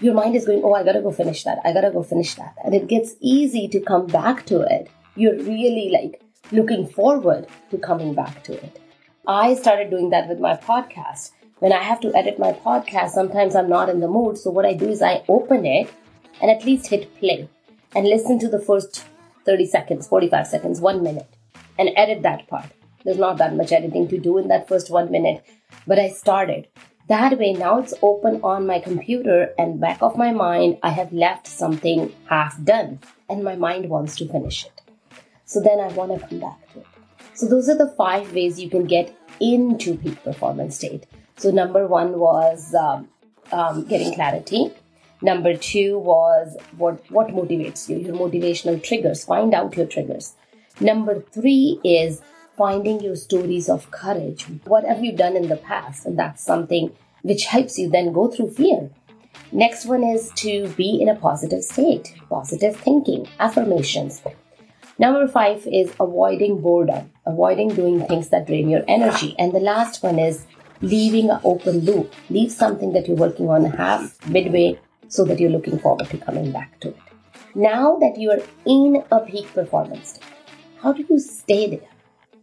your 0.01 0.15
mind 0.15 0.35
is 0.35 0.45
going, 0.45 0.63
oh, 0.65 0.75
I 0.75 0.83
gotta 0.83 1.01
go 1.01 1.13
finish 1.13 1.45
that. 1.45 1.61
I 1.65 1.73
gotta 1.73 1.93
go 1.93 2.03
finish 2.03 2.35
that. 2.35 2.57
And 2.65 2.75
it 2.75 2.89
gets 2.89 3.15
easy 3.21 3.69
to 3.69 3.81
come 3.81 4.07
back 4.07 4.45
to 4.47 4.61
it. 4.63 4.91
You're 5.15 5.37
really 5.37 5.91
like 5.91 6.21
looking 6.51 6.89
forward 6.89 7.47
to 7.71 7.79
coming 7.79 8.13
back 8.13 8.43
to 8.45 8.55
it. 8.55 8.81
I 9.25 9.55
started 9.55 9.91
doing 9.91 10.11
that 10.11 10.29
with 10.29 10.41
my 10.41 10.57
podcast. 10.57 11.31
When 11.61 11.75
I 11.75 11.83
have 11.83 12.01
to 12.01 12.15
edit 12.17 12.39
my 12.39 12.53
podcast, 12.55 13.11
sometimes 13.11 13.55
I'm 13.55 13.69
not 13.69 13.91
in 13.91 14.01
the 14.01 14.09
mood. 14.09 14.39
So 14.39 14.51
what 14.51 14.65
I 14.65 14.73
do 14.73 14.89
is 14.89 15.03
I 15.03 15.23
open 15.29 15.67
it 15.67 15.93
and 16.41 16.51
at 16.51 16.65
least 16.65 16.87
hit 16.87 17.15
play 17.19 17.51
and 17.95 18.07
listen 18.07 18.39
to 18.39 18.49
the 18.49 18.59
first 18.59 19.05
30 19.45 19.67
seconds, 19.67 20.09
45 20.09 20.47
seconds, 20.47 20.81
one 20.81 21.03
minute 21.03 21.29
and 21.79 21.91
edit 21.97 22.23
that 22.23 22.49
part. 22.49 22.65
There's 23.05 23.19
not 23.19 23.37
that 23.39 23.55
much 23.55 23.73
editing 23.73 24.09
to 24.09 24.19
do 24.19 24.39
in 24.39 24.49
that 24.49 24.69
first 24.69 24.91
one 24.91 25.11
minute, 25.11 25.45
but 25.87 25.99
I 25.99 26.09
started. 26.09 26.67
That 27.09 27.39
way, 27.39 27.53
now 27.53 27.79
it's 27.79 27.93
open 28.01 28.41
on 28.43 28.67
my 28.67 28.79
computer 28.79 29.53
and 29.59 29.79
back 29.79 30.01
of 30.01 30.17
my 30.17 30.33
mind, 30.33 30.79
I 30.83 30.91
have 30.91 31.13
left 31.13 31.47
something 31.47 32.11
half 32.25 32.63
done 32.65 33.01
and 33.29 33.45
my 33.45 33.57
mind 33.57 33.91
wants 33.91 34.17
to 34.17 34.29
finish 34.29 34.65
it. 34.65 34.81
So 35.45 35.61
then 35.61 35.79
I 35.79 35.89
want 35.89 36.19
to 36.19 36.27
come 36.27 36.41
back 36.41 36.73
to 36.73 36.81
it. 36.81 36.87
So 37.35 37.47
those 37.47 37.69
are 37.69 37.77
the 37.77 37.95
five 37.99 38.33
ways 38.33 38.59
you 38.59 38.71
can 38.71 38.87
get 38.87 39.15
into 39.41 39.99
peak 39.99 40.25
performance 40.25 40.77
state. 40.77 41.05
So 41.41 41.51
number 41.51 41.87
one 41.87 42.19
was 42.19 42.75
um, 42.75 43.09
um, 43.51 43.87
getting 43.87 44.13
clarity. 44.13 44.71
Number 45.23 45.57
two 45.57 45.99
was 45.99 46.55
what, 46.77 47.11
what 47.11 47.29
motivates 47.29 47.89
you, 47.89 47.97
your 47.97 48.15
motivational 48.15 48.83
triggers. 48.83 49.25
Find 49.25 49.55
out 49.55 49.75
your 49.75 49.87
triggers. 49.87 50.35
Number 50.81 51.23
three 51.33 51.81
is 51.83 52.21
finding 52.59 53.01
your 53.01 53.17
stories 53.17 53.71
of 53.71 53.91
courage. 53.91 54.45
What 54.65 54.85
have 54.85 55.03
you 55.03 55.17
done 55.17 55.35
in 55.35 55.49
the 55.49 55.57
past? 55.57 56.05
And 56.05 56.19
that's 56.19 56.43
something 56.43 56.95
which 57.23 57.47
helps 57.47 57.79
you 57.79 57.89
then 57.89 58.13
go 58.13 58.29
through 58.29 58.51
fear. 58.51 58.91
Next 59.51 59.87
one 59.87 60.05
is 60.05 60.31
to 60.37 60.69
be 60.77 61.01
in 61.01 61.09
a 61.09 61.17
positive 61.17 61.65
state, 61.65 62.13
positive 62.29 62.77
thinking, 62.77 63.27
affirmations. 63.39 64.21
Number 64.99 65.27
five 65.27 65.67
is 65.67 65.91
avoiding 65.99 66.61
boredom, 66.61 67.11
avoiding 67.25 67.69
doing 67.69 68.07
things 68.07 68.29
that 68.29 68.47
drain 68.47 68.69
your 68.69 68.85
energy. 68.87 69.35
And 69.39 69.53
the 69.53 69.61
last 69.61 70.03
one 70.03 70.19
is 70.19 70.45
leaving 70.81 71.31
an 71.31 71.41
open 71.45 71.81
loop. 71.81 72.13
Leave 72.29 72.53
something 72.53 72.93
that 72.93 73.07
you're 73.07 73.17
working 73.17 73.49
on 73.49 73.65
half, 73.65 74.27
midway, 74.29 74.79
so 75.09 75.25
that 75.25 75.39
you're 75.39 75.51
looking 75.51 75.79
forward 75.79 76.09
to 76.11 76.19
coming 76.19 76.51
back 76.53 76.79
to 76.81 76.89
it. 76.89 76.97
Now 77.55 77.99
that 77.99 78.17
you 78.17 78.31
are 78.31 78.43
in 78.65 79.03
a 79.11 79.21
peak 79.21 79.53
performance 79.53 80.11
state, 80.11 80.25
how 80.81 80.93
do 80.93 81.05
you 81.09 81.19
stay 81.19 81.69
there? 81.69 81.89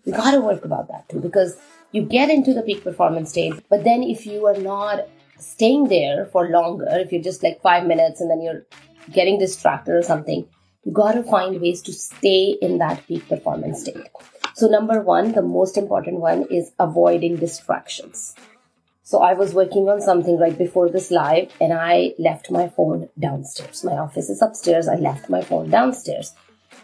You 0.04 0.14
gotta 0.14 0.42
work 0.42 0.66
about 0.66 0.90
that 0.90 1.08
too 1.10 1.20
because 1.20 1.58
you 1.92 2.02
get 2.02 2.30
into 2.30 2.54
the 2.54 2.62
peak 2.62 2.84
performance 2.84 3.30
state, 3.30 3.54
but 3.70 3.84
then 3.84 4.04
if 4.04 4.26
you 4.26 4.46
are 4.46 4.58
not 4.58 5.08
staying 5.40 5.88
there 5.88 6.26
for 6.26 6.50
longer, 6.50 6.88
if 6.92 7.12
you're 7.12 7.24
just 7.24 7.44
like 7.44 7.62
five 7.62 7.86
minutes 7.86 8.22
and 8.22 8.30
then 8.30 8.42
you're 8.42 8.66
getting 9.12 9.40
distracted 9.40 9.94
or 9.94 10.04
something, 10.04 10.48
you 10.84 10.92
gotta 10.92 11.24
find 11.24 11.60
ways 11.62 11.82
to 11.84 11.94
stay 11.94 12.58
in 12.62 12.78
that 12.78 13.06
peak 13.08 13.28
performance 13.28 13.82
state. 13.82 14.08
So, 14.58 14.68
number 14.68 15.02
one, 15.02 15.34
the 15.34 15.44
most 15.44 15.78
important 15.78 16.20
one 16.20 16.48
is 16.50 16.72
avoiding 16.80 17.36
distractions. 17.36 18.34
So 19.04 19.22
I 19.22 19.34
was 19.34 19.54
working 19.54 19.88
on 19.88 20.02
something 20.02 20.40
right 20.40 20.58
before 20.58 20.90
this 20.90 21.12
live 21.12 21.52
and 21.62 21.72
I 21.72 22.16
left 22.18 22.50
my 22.50 22.68
phone 22.68 23.08
downstairs. 23.20 23.84
My 23.84 23.92
office 23.92 24.32
is 24.32 24.42
upstairs. 24.42 24.88
I 24.88 24.96
left 24.96 25.30
my 25.30 25.44
phone 25.44 25.70
downstairs 25.70 26.34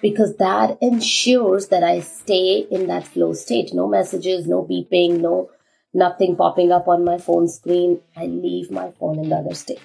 because 0.03 0.35
that 0.35 0.77
ensures 0.81 1.69
that 1.69 1.83
I 1.83 2.01
stay 2.01 2.67
in 2.69 2.85
that 2.89 3.07
flow 3.07 3.33
state. 3.33 3.73
No 3.73 3.87
messages, 3.87 4.45
no 4.45 4.61
beeping, 4.61 5.19
no 5.21 5.49
nothing 5.95 6.35
popping 6.35 6.71
up 6.71 6.87
on 6.87 7.03
my 7.03 7.17
phone 7.17 7.47
screen. 7.47 8.01
I 8.15 8.27
leave 8.27 8.69
my 8.69 8.91
phone 8.99 9.17
in 9.17 9.29
the 9.29 9.37
other 9.37 9.55
state, 9.55 9.81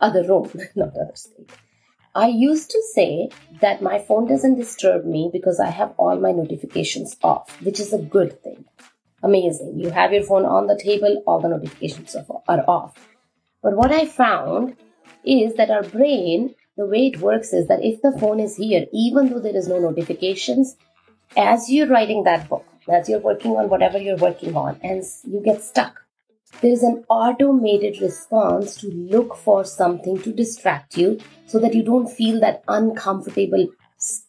other 0.00 0.26
room, 0.26 0.50
not 0.74 0.96
other 0.96 1.14
state. 1.14 1.50
I 2.16 2.28
used 2.28 2.70
to 2.70 2.82
say 2.94 3.28
that 3.60 3.82
my 3.82 3.98
phone 3.98 4.26
doesn't 4.26 4.56
disturb 4.56 5.04
me 5.04 5.28
because 5.32 5.60
I 5.60 5.70
have 5.70 5.92
all 5.96 6.18
my 6.18 6.32
notifications 6.32 7.16
off, 7.22 7.60
which 7.62 7.78
is 7.78 7.92
a 7.92 7.98
good 7.98 8.42
thing 8.42 8.64
amazing. 9.26 9.78
You 9.78 9.90
have 9.90 10.12
your 10.12 10.22
phone 10.22 10.44
on 10.44 10.66
the 10.66 10.78
table, 10.78 11.22
all 11.26 11.40
the 11.40 11.48
notifications 11.48 12.16
are 12.48 12.64
off. 12.68 12.94
But 13.62 13.76
what 13.76 13.92
I 13.92 14.06
found 14.06 14.76
is 15.24 15.56
that 15.56 15.70
our 15.70 15.82
brain, 15.82 16.54
the 16.76 16.86
way 16.86 17.08
it 17.08 17.20
works 17.20 17.52
is 17.52 17.68
that 17.68 17.84
if 17.84 18.00
the 18.02 18.16
phone 18.18 18.40
is 18.40 18.56
here, 18.56 18.86
even 18.92 19.28
though 19.28 19.40
there 19.40 19.56
is 19.56 19.68
no 19.68 19.78
notifications, 19.78 20.76
as 21.36 21.70
you're 21.70 21.88
writing 21.88 22.24
that 22.24 22.48
book, 22.48 22.66
as 22.88 23.08
you're 23.08 23.18
working 23.18 23.56
on 23.56 23.68
whatever 23.68 23.98
you're 23.98 24.16
working 24.16 24.56
on, 24.56 24.78
and 24.82 25.02
you 25.24 25.42
get 25.44 25.62
stuck, 25.62 26.05
there 26.60 26.72
is 26.72 26.82
an 26.82 27.04
automated 27.08 28.00
response 28.00 28.76
to 28.76 28.88
look 28.88 29.36
for 29.36 29.64
something 29.64 30.20
to 30.22 30.32
distract 30.32 30.96
you 30.96 31.20
so 31.46 31.58
that 31.58 31.74
you 31.74 31.82
don't 31.82 32.08
feel 32.08 32.40
that 32.40 32.62
uncomfortable 32.68 33.68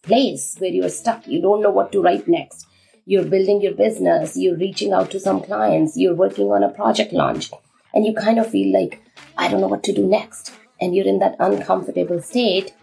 place 0.04 0.56
where 0.60 0.72
you're 0.72 0.90
stuck. 0.90 1.28
You 1.28 1.42
don't 1.42 1.62
know 1.62 1.72
what 1.72 1.92
to 1.92 2.02
write 2.02 2.28
next 2.28 2.68
you're 3.08 3.24
building 3.24 3.62
your 3.62 3.74
business, 3.74 4.36
you're 4.36 4.58
reaching 4.58 4.92
out 4.92 5.10
to 5.10 5.18
some 5.20 5.42
clients, 5.42 5.96
you're 5.96 6.14
working 6.14 6.48
on 6.52 6.62
a 6.62 6.70
project 6.70 7.14
launch, 7.14 7.50
and 7.94 8.06
you 8.06 8.14
kind 8.14 8.38
of 8.38 8.50
feel 8.50 8.74
like, 8.74 9.02
I 9.38 9.48
don't 9.48 9.62
know 9.62 9.70
what 9.70 9.84
to 9.84 9.94
do 9.94 10.06
next. 10.06 10.54
And 10.82 10.94
you're 10.94 11.08
in 11.08 11.20
that 11.20 11.38
uncomfortable 11.40 12.22
state. 12.22 12.74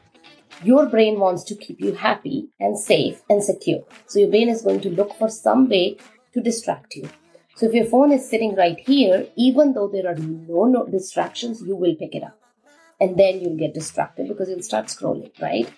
Your 0.63 0.87
brain 0.87 1.21
wants 1.21 1.45
to 1.45 1.55
keep 1.55 1.79
you 1.79 1.93
happy 1.93 2.49
and 2.59 2.79
safe 2.79 3.21
and 3.29 3.45
secure. 3.45 3.85
So 4.07 4.19
your 4.19 4.31
brain 4.31 4.49
is 4.49 4.63
going 4.63 4.81
to 4.81 4.91
look 4.91 5.15
for 5.15 5.29
some 5.29 5.69
way 5.69 5.99
to 6.33 6.41
distract 6.41 6.97
you. 6.97 7.09
So 7.57 7.67
if 7.67 7.75
your 7.75 7.85
phone 7.85 8.11
is 8.11 8.29
sitting 8.29 8.57
right 8.57 8.79
here, 8.79 9.29
even 9.37 9.75
though 9.75 9.89
there 9.89 10.09
are 10.09 10.17
no, 10.17 10.65
no 10.65 10.87
distractions, 10.87 11.63
you 11.63 11.77
will 11.77 11.95
pick 11.95 12.15
it 12.15 12.25
up. 12.25 12.39
And 13.01 13.17
then 13.17 13.41
you'll 13.41 13.57
get 13.57 13.75
distracted 13.75 14.29
because 14.29 14.49
you'll 14.49 14.63
start 14.63 14.87
scrolling, 14.87 15.31
right? 15.41 15.73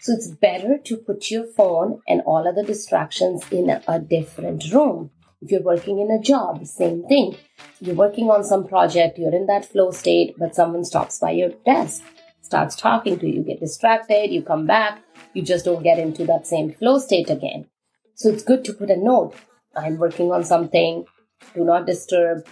So 0.00 0.12
it's 0.12 0.28
better 0.28 0.78
to 0.78 0.96
put 0.98 1.30
your 1.30 1.46
phone 1.46 2.00
and 2.06 2.20
all 2.22 2.46
other 2.46 2.62
distractions 2.62 3.42
in 3.50 3.70
a 3.70 3.98
different 3.98 4.70
room. 4.72 5.10
If 5.40 5.50
you're 5.50 5.62
working 5.62 6.00
in 6.00 6.10
a 6.10 6.20
job, 6.20 6.64
same 6.66 7.04
thing. 7.04 7.36
You're 7.80 7.94
working 7.94 8.30
on 8.30 8.44
some 8.44 8.66
project, 8.66 9.18
you're 9.18 9.34
in 9.34 9.46
that 9.46 9.64
flow 9.64 9.90
state, 9.90 10.34
but 10.38 10.54
someone 10.54 10.84
stops 10.84 11.18
by 11.18 11.32
your 11.32 11.50
desk, 11.64 12.02
starts 12.42 12.76
talking 12.76 13.18
to 13.18 13.28
you, 13.28 13.42
get 13.42 13.60
distracted, 13.60 14.30
you 14.30 14.42
come 14.42 14.66
back, 14.66 15.02
you 15.34 15.42
just 15.42 15.64
don't 15.64 15.82
get 15.82 15.98
into 15.98 16.24
that 16.26 16.46
same 16.46 16.72
flow 16.72 16.98
state 16.98 17.30
again. 17.30 17.66
So 18.14 18.28
it's 18.28 18.42
good 18.42 18.64
to 18.66 18.72
put 18.72 18.90
a 18.90 18.96
note. 18.96 19.34
I'm 19.76 19.98
working 19.98 20.32
on 20.32 20.44
something, 20.44 21.04
do 21.54 21.64
not 21.64 21.86
disturb. 21.86 22.46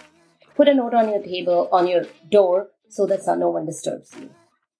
Put 0.55 0.67
a 0.67 0.73
note 0.73 0.93
on 0.93 1.09
your 1.09 1.21
table, 1.21 1.69
on 1.71 1.87
your 1.87 2.05
door, 2.29 2.69
so 2.89 3.05
that 3.07 3.25
no 3.37 3.49
one 3.49 3.65
disturbs 3.65 4.11
you 4.19 4.29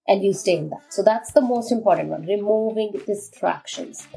and 0.07 0.23
you 0.23 0.33
stay 0.33 0.57
in 0.57 0.69
that. 0.69 0.93
So 0.93 1.03
that's 1.03 1.33
the 1.33 1.41
most 1.41 1.71
important 1.71 2.09
one, 2.09 2.25
removing 2.25 2.93
distractions. 3.05 4.07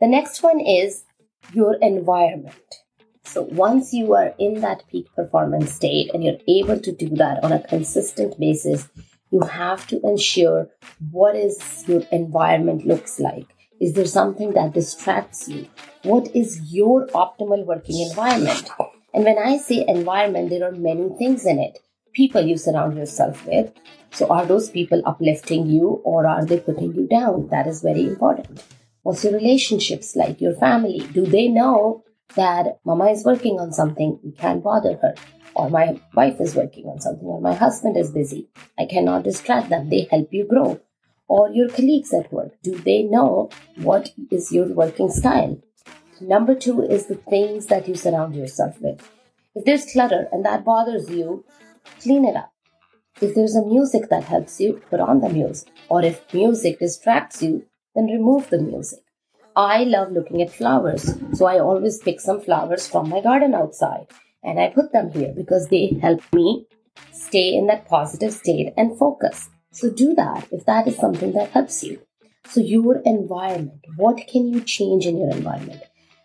The 0.00 0.06
next 0.06 0.42
one 0.42 0.60
is 0.60 1.04
your 1.52 1.74
environment. 1.76 2.54
So 3.24 3.42
once 3.42 3.92
you 3.92 4.14
are 4.14 4.34
in 4.38 4.60
that 4.60 4.84
peak 4.88 5.06
performance 5.14 5.72
state 5.72 6.10
and 6.12 6.24
you're 6.24 6.38
able 6.48 6.80
to 6.80 6.92
do 6.92 7.08
that 7.16 7.42
on 7.44 7.52
a 7.52 7.62
consistent 7.62 8.38
basis, 8.38 8.88
you 9.30 9.40
have 9.42 9.86
to 9.88 10.00
ensure 10.02 10.68
what 11.10 11.36
is 11.36 11.84
your 11.86 12.02
environment 12.10 12.86
looks 12.86 13.20
like. 13.20 13.46
Is 13.80 13.94
there 13.94 14.06
something 14.06 14.52
that 14.52 14.74
distracts 14.74 15.48
you? 15.48 15.66
What 16.02 16.34
is 16.34 16.72
your 16.72 17.06
optimal 17.08 17.64
working 17.64 18.00
environment? 18.00 18.68
And 19.14 19.24
when 19.24 19.38
I 19.38 19.56
say 19.56 19.84
environment, 19.88 20.50
there 20.50 20.68
are 20.68 20.72
many 20.72 21.08
things 21.18 21.46
in 21.46 21.58
it. 21.58 21.78
People 22.12 22.42
you 22.42 22.56
surround 22.58 22.96
yourself 22.96 23.46
with, 23.46 23.72
so, 24.12 24.26
are 24.28 24.44
those 24.44 24.70
people 24.70 25.02
uplifting 25.06 25.68
you 25.68 26.00
or 26.04 26.26
are 26.26 26.44
they 26.44 26.58
putting 26.58 26.94
you 26.94 27.06
down? 27.06 27.48
That 27.48 27.66
is 27.66 27.80
very 27.80 28.02
important. 28.02 28.64
What's 29.02 29.22
your 29.24 29.32
relationships 29.32 30.16
like? 30.16 30.40
Your 30.40 30.54
family? 30.54 31.06
Do 31.12 31.24
they 31.24 31.48
know 31.48 32.02
that 32.34 32.78
mama 32.84 33.10
is 33.10 33.24
working 33.24 33.60
on 33.60 33.72
something? 33.72 34.18
We 34.24 34.32
can't 34.32 34.64
bother 34.64 34.98
her. 35.00 35.14
Or 35.54 35.70
my 35.70 36.00
wife 36.14 36.40
is 36.40 36.54
working 36.54 36.86
on 36.86 37.00
something, 37.00 37.26
or 37.26 37.40
my 37.40 37.54
husband 37.54 37.96
is 37.96 38.10
busy. 38.10 38.48
I 38.78 38.86
cannot 38.86 39.24
distract 39.24 39.68
them. 39.68 39.90
They 39.90 40.08
help 40.10 40.28
you 40.32 40.46
grow. 40.46 40.80
Or 41.36 41.48
your 41.50 41.68
colleagues 41.68 42.12
at 42.12 42.32
work. 42.32 42.52
Do 42.62 42.76
they 42.76 43.02
know 43.04 43.50
what 43.76 44.10
is 44.30 44.50
your 44.52 44.66
working 44.80 45.10
style? 45.10 45.58
Number 46.20 46.54
two 46.54 46.82
is 46.82 47.06
the 47.06 47.20
things 47.34 47.66
that 47.66 47.86
you 47.88 47.94
surround 47.94 48.34
yourself 48.34 48.80
with. 48.80 49.08
If 49.54 49.64
there's 49.64 49.92
clutter 49.92 50.26
and 50.32 50.44
that 50.44 50.64
bothers 50.64 51.08
you, 51.08 51.44
clean 52.00 52.24
it 52.24 52.36
up. 52.36 52.52
If 53.20 53.34
there's 53.34 53.54
a 53.54 53.64
music 53.64 54.08
that 54.10 54.24
helps 54.24 54.60
you, 54.60 54.82
put 54.90 54.98
on 54.98 55.20
the 55.20 55.28
music. 55.28 55.68
Or 55.88 56.02
if 56.02 56.34
music 56.34 56.80
distracts 56.80 57.42
you, 57.42 57.64
then 57.94 58.06
remove 58.06 58.50
the 58.50 58.58
music. 58.58 59.00
I 59.54 59.84
love 59.84 60.12
looking 60.12 60.42
at 60.42 60.50
flowers, 60.50 61.14
so 61.32 61.46
I 61.46 61.58
always 61.58 61.98
pick 61.98 62.20
some 62.20 62.40
flowers 62.40 62.88
from 62.88 63.08
my 63.08 63.20
garden 63.20 63.54
outside 63.54 64.06
and 64.42 64.58
I 64.58 64.68
put 64.68 64.92
them 64.92 65.10
here 65.10 65.32
because 65.36 65.68
they 65.68 65.98
help 66.00 66.22
me 66.32 66.66
stay 67.12 67.54
in 67.54 67.66
that 67.66 67.88
positive 67.88 68.32
state 68.32 68.72
and 68.76 68.98
focus. 68.98 69.48
So 69.72 69.90
do 69.90 70.14
that 70.14 70.48
if 70.50 70.64
that 70.66 70.88
is 70.88 70.96
something 70.96 71.32
that 71.32 71.50
helps 71.50 71.82
you. 71.84 72.00
So 72.46 72.60
your 72.60 72.98
environment, 73.04 73.84
what 73.96 74.26
can 74.26 74.48
you 74.52 74.60
change 74.60 75.06
in 75.06 75.18
your 75.18 75.30
environment? 75.30 75.82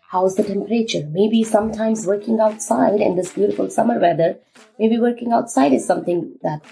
How's 0.08 0.36
the 0.36 0.44
temperature? 0.44 1.06
Maybe 1.10 1.44
sometimes 1.44 2.06
working 2.06 2.40
outside 2.40 3.00
in 3.00 3.16
this 3.16 3.32
beautiful 3.32 3.70
summer 3.70 3.98
weather, 3.98 4.38
maybe 4.78 4.98
working 4.98 5.32
outside 5.32 5.72
is 5.72 5.84
something 5.84 6.38
that 6.42 6.62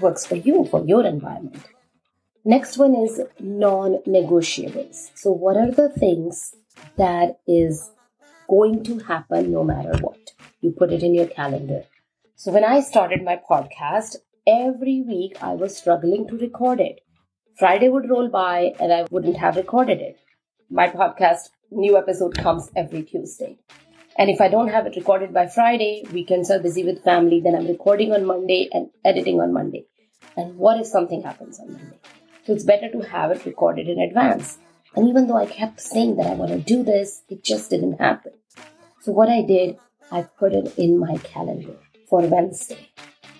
works 0.00 0.26
for 0.26 0.36
you, 0.36 0.64
for 0.70 0.84
your 0.84 1.06
environment. 1.06 1.64
Next 2.44 2.78
one 2.78 2.94
is 2.94 3.20
non 3.40 3.98
negotiables. 4.06 5.10
So, 5.14 5.32
what 5.32 5.56
are 5.56 5.70
the 5.70 5.90
things 5.90 6.54
that 6.96 7.40
is 7.46 7.90
going 8.48 8.84
to 8.84 8.98
happen 9.00 9.52
no 9.52 9.64
matter 9.64 9.96
what? 10.00 10.32
You 10.60 10.70
put 10.72 10.92
it 10.92 11.02
in 11.02 11.14
your 11.14 11.26
calendar. 11.26 11.84
So, 12.36 12.52
when 12.52 12.64
I 12.64 12.80
started 12.80 13.22
my 13.22 13.40
podcast, 13.50 14.16
every 14.48 15.02
week 15.02 15.36
I 15.42 15.52
was 15.52 15.76
struggling 15.76 16.26
to 16.28 16.38
record 16.38 16.80
it. 16.80 17.00
Friday 17.58 17.90
would 17.90 18.08
roll 18.08 18.28
by 18.28 18.72
and 18.80 18.90
I 18.90 19.06
wouldn't 19.10 19.36
have 19.36 19.56
recorded 19.56 20.00
it. 20.00 20.18
My 20.70 20.88
podcast 20.88 21.50
new 21.70 21.98
episode 21.98 22.34
comes 22.38 22.70
every 22.74 23.02
Tuesday. 23.02 23.58
And 24.16 24.30
if 24.30 24.40
I 24.40 24.48
don't 24.48 24.68
have 24.68 24.86
it 24.86 24.96
recorded 24.96 25.34
by 25.34 25.48
Friday, 25.48 26.02
weekends 26.14 26.50
are 26.50 26.60
busy 26.60 26.82
with 26.82 27.04
family, 27.04 27.42
then 27.42 27.54
I'm 27.54 27.66
recording 27.66 28.12
on 28.14 28.24
Monday 28.24 28.70
and 28.72 28.88
editing 29.04 29.38
on 29.38 29.52
Monday. 29.52 29.84
And 30.34 30.56
what 30.56 30.80
if 30.80 30.86
something 30.86 31.22
happens 31.22 31.60
on 31.60 31.72
Monday? 31.72 31.98
So 32.46 32.54
it's 32.54 32.64
better 32.64 32.90
to 32.90 33.00
have 33.00 33.30
it 33.30 33.44
recorded 33.44 33.86
in 33.86 34.00
advance. 34.00 34.56
And 34.96 35.10
even 35.10 35.26
though 35.26 35.36
I 35.36 35.44
kept 35.44 35.78
saying 35.78 36.16
that 36.16 36.26
I 36.26 36.34
want 36.34 36.52
to 36.52 36.58
do 36.58 36.82
this, 36.82 37.22
it 37.28 37.44
just 37.44 37.68
didn't 37.68 37.98
happen. 37.98 38.32
So 39.02 39.12
what 39.12 39.28
I 39.28 39.42
did, 39.42 39.78
I 40.10 40.22
put 40.22 40.54
it 40.54 40.78
in 40.78 40.98
my 40.98 41.18
calendar 41.18 41.76
for 42.08 42.22
Wednesday. 42.22 42.88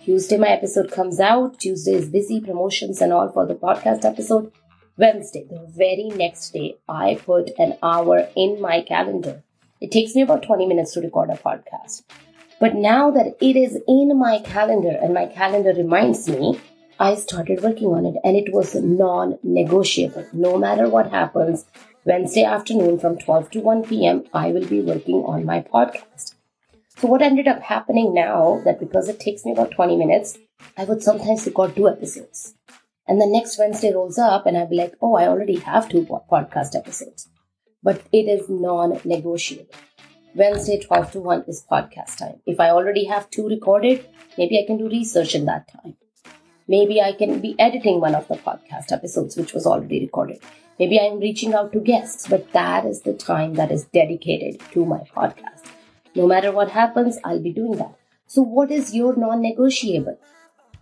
Tuesday, 0.09 0.39
my 0.39 0.49
episode 0.49 0.91
comes 0.91 1.21
out. 1.21 1.59
Tuesday 1.61 1.93
is 1.93 2.09
busy, 2.09 2.41
promotions 2.41 3.03
and 3.03 3.13
all 3.13 3.29
for 3.31 3.45
the 3.45 3.55
podcast 3.55 4.07
episode. 4.07 4.51
Wednesday, 4.97 5.45
the 5.51 5.67
very 5.77 6.09
next 6.17 6.55
day, 6.55 6.77
I 6.89 7.17
put 7.17 7.51
an 7.59 7.77
hour 7.83 8.27
in 8.35 8.59
my 8.59 8.81
calendar. 8.81 9.43
It 9.83 9.93
takes 9.93 10.15
me 10.15 10.23
about 10.23 10.45
20 10.45 10.65
minutes 10.65 10.95
to 10.95 11.03
record 11.03 11.29
a 11.29 11.35
podcast. 11.35 12.05
But 12.59 12.75
now 12.75 13.11
that 13.11 13.37
it 13.43 13.55
is 13.55 13.77
in 13.87 14.19
my 14.19 14.39
calendar 14.39 14.97
and 14.99 15.13
my 15.13 15.27
calendar 15.27 15.75
reminds 15.75 16.27
me, 16.27 16.59
I 16.99 17.15
started 17.15 17.63
working 17.63 17.89
on 17.89 18.07
it 18.07 18.15
and 18.25 18.35
it 18.35 18.51
was 18.51 18.75
non 18.77 19.39
negotiable. 19.43 20.27
No 20.33 20.57
matter 20.57 20.89
what 20.89 21.11
happens, 21.11 21.67
Wednesday 22.07 22.45
afternoon 22.45 22.99
from 22.99 23.19
12 23.19 23.51
to 23.51 23.61
1 23.61 23.85
p.m., 23.85 24.25
I 24.33 24.53
will 24.53 24.67
be 24.67 24.81
working 24.81 25.17
on 25.17 25.45
my 25.45 25.61
podcast. 25.61 26.33
So, 27.01 27.07
what 27.07 27.23
ended 27.23 27.47
up 27.47 27.63
happening 27.63 28.13
now 28.13 28.61
that 28.65 28.81
because 28.81 29.09
it 29.09 29.21
takes 29.21 29.45
me 29.45 29.53
about 29.53 29.71
20 29.71 29.97
minutes, 29.97 30.37
I 30.77 30.85
would 30.85 31.01
sometimes 31.01 31.47
record 31.47 31.77
two 31.77 31.89
episodes. 31.89 32.55
And 33.07 33.21
the 33.21 33.27
next 33.27 33.57
Wednesday 33.57 33.95
rolls 33.95 34.19
up, 34.19 34.47
and 34.47 34.59
I'd 34.59 34.69
be 34.69 34.77
like, 34.77 34.95
oh, 35.01 35.15
I 35.15 35.29
already 35.29 35.61
have 35.61 35.89
two 35.89 36.03
podcast 36.03 36.75
episodes. 36.75 37.29
But 37.85 38.03
it 38.13 38.27
is 38.27 38.49
non 38.49 39.01
negotiable. 39.05 39.67
Wednesday, 40.35 40.81
12 40.81 41.13
to 41.13 41.21
1 41.21 41.45
is 41.47 41.65
podcast 41.71 42.19
time. 42.19 42.41
If 42.47 42.59
I 42.59 42.71
already 42.71 43.05
have 43.05 43.31
two 43.31 43.49
recorded, 43.49 44.05
maybe 44.37 44.59
I 44.59 44.67
can 44.67 44.77
do 44.77 44.89
research 44.89 45.37
in 45.37 45.47
that 45.47 45.69
time. 45.69 45.97
Maybe 46.67 47.01
I 47.01 47.13
can 47.13 47.41
be 47.41 47.55
editing 47.61 48.01
one 48.01 48.17
of 48.17 48.27
the 48.27 48.35
podcast 48.35 48.91
episodes, 48.91 49.37
which 49.37 49.55
was 49.55 49.67
already 49.67 50.01
recorded. 50.01 50.41
Maybe 50.81 50.99
I'm 50.99 51.21
reaching 51.21 51.55
out 51.55 51.73
to 51.75 51.81
guests, 51.81 52.27
but 52.27 52.53
that 52.53 52.85
is 52.85 53.03
the 53.03 53.15
time 53.15 53.55
that 53.55 53.71
is 53.71 53.85
dedicated 53.85 54.61
to 54.73 54.85
my 54.85 55.05
podcast. 55.17 55.78
No 56.19 56.27
matter 56.27 56.53
what 56.53 56.71
happens, 56.71 57.19
I'll 57.25 57.47
be 57.49 57.53
doing 57.53 57.77
that. 57.83 57.95
So, 58.27 58.43
what 58.43 58.71
is 58.71 58.95
your 58.95 59.17
non 59.17 59.41
negotiable? 59.41 60.19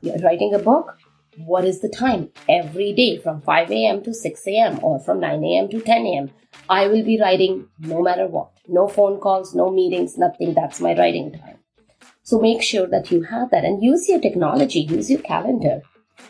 You're 0.00 0.18
writing 0.18 0.54
a 0.54 0.58
book? 0.58 0.96
what 1.36 1.64
is 1.64 1.80
the 1.80 1.88
time 1.88 2.30
every 2.48 2.92
day 2.92 3.18
from 3.18 3.40
5 3.42 3.70
a.m. 3.70 4.02
to 4.04 4.14
6 4.14 4.46
a.m. 4.46 4.78
or 4.82 4.98
from 4.98 5.20
9 5.20 5.44
a.m. 5.44 5.68
to 5.68 5.80
10 5.80 6.06
a.m. 6.06 6.30
I 6.68 6.88
will 6.88 7.04
be 7.04 7.20
writing 7.20 7.68
no 7.78 8.02
matter 8.02 8.26
what. 8.26 8.50
No 8.66 8.88
phone 8.88 9.20
calls, 9.20 9.54
no 9.54 9.70
meetings, 9.70 10.16
nothing. 10.16 10.54
That's 10.54 10.80
my 10.80 10.96
writing 10.96 11.32
time. 11.32 11.58
So 12.22 12.40
make 12.40 12.62
sure 12.62 12.86
that 12.88 13.10
you 13.10 13.22
have 13.22 13.50
that 13.50 13.64
and 13.64 13.82
use 13.82 14.08
your 14.08 14.20
technology, 14.20 14.80
use 14.80 15.10
your 15.10 15.20
calendar, 15.20 15.82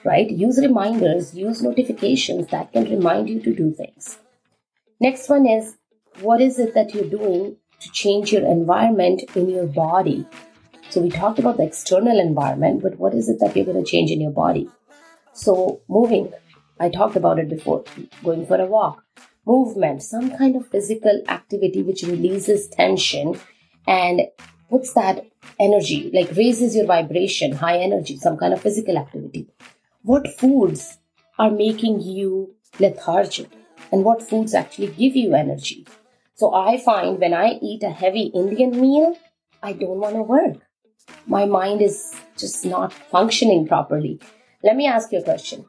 right? 0.04 0.31
Use 0.31 0.59
reminders, 0.59 1.35
use 1.35 1.62
notifications 1.62 2.48
that 2.48 2.72
can 2.72 2.85
remind 2.85 3.28
you 3.28 3.40
to 3.42 3.54
do 3.54 3.72
things. 3.72 4.18
Next 5.00 5.28
one 5.28 5.46
is 5.46 5.76
what 6.20 6.40
is 6.40 6.59
it 6.59 6.74
that 6.74 6.94
you're 6.94 7.04
doing 7.04 7.57
to 7.80 7.90
change 7.90 8.32
your 8.32 8.46
environment 8.46 9.22
in 9.34 9.48
your 9.48 9.66
body? 9.66 10.26
So 10.90 11.00
we 11.00 11.10
talked 11.10 11.38
about 11.38 11.56
the 11.56 11.64
external 11.64 12.18
environment, 12.18 12.82
but 12.82 12.98
what 12.98 13.14
is 13.14 13.28
it 13.28 13.38
that 13.40 13.56
you're 13.56 13.66
going 13.66 13.82
to 13.82 13.90
change 13.90 14.10
in 14.10 14.20
your 14.20 14.30
body? 14.30 14.68
So, 15.32 15.80
moving, 15.88 16.32
I 16.80 16.88
talked 16.88 17.16
about 17.16 17.38
it 17.38 17.50
before, 17.50 17.84
going 18.24 18.46
for 18.46 18.58
a 18.58 18.66
walk, 18.66 19.02
movement, 19.46 20.02
some 20.02 20.36
kind 20.36 20.56
of 20.56 20.68
physical 20.68 21.22
activity 21.28 21.82
which 21.82 22.02
releases 22.02 22.68
tension 22.68 23.38
and 23.86 24.22
puts 24.70 24.92
that 24.94 25.26
energy, 25.60 26.10
like 26.12 26.36
raises 26.36 26.74
your 26.74 26.86
vibration, 26.86 27.52
high 27.52 27.78
energy, 27.78 28.16
some 28.16 28.36
kind 28.36 28.52
of 28.52 28.60
physical 28.60 28.96
activity. 28.96 29.46
What 30.02 30.28
foods 30.38 30.98
are 31.38 31.50
making 31.50 32.00
you 32.00 32.54
lethargic 32.80 33.50
and 33.92 34.04
what 34.04 34.28
foods 34.28 34.54
actually 34.54 34.88
give 34.88 35.16
you 35.16 35.34
energy? 35.34 35.86
So 36.38 36.55
I 36.55 36.77
find 36.77 37.18
when 37.18 37.33
I 37.33 37.59
eat 37.62 37.83
a 37.83 37.88
heavy 37.88 38.25
Indian 38.35 38.79
meal, 38.79 39.16
I 39.62 39.72
don't 39.72 39.99
want 39.99 40.16
to 40.16 40.22
work. 40.22 40.57
My 41.27 41.46
mind 41.46 41.81
is 41.81 42.14
just 42.37 42.66
not 42.66 42.92
functioning 42.92 43.66
properly. 43.66 44.20
Let 44.62 44.77
me 44.77 44.87
ask 44.87 45.11
you 45.12 45.20
a 45.20 45.22
question. 45.22 45.64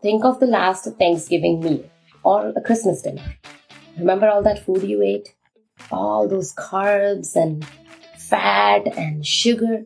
Think 0.00 0.24
of 0.24 0.38
the 0.38 0.46
last 0.46 0.84
Thanksgiving 1.00 1.58
meal 1.60 1.90
or 2.22 2.52
a 2.54 2.60
Christmas 2.60 3.02
dinner. 3.02 3.24
Remember 3.98 4.28
all 4.28 4.42
that 4.44 4.64
food 4.64 4.84
you 4.84 5.02
ate? 5.02 5.34
All 5.90 6.28
those 6.28 6.54
carbs 6.54 7.34
and 7.34 7.66
fat 8.16 8.86
and 8.96 9.26
sugar. 9.26 9.82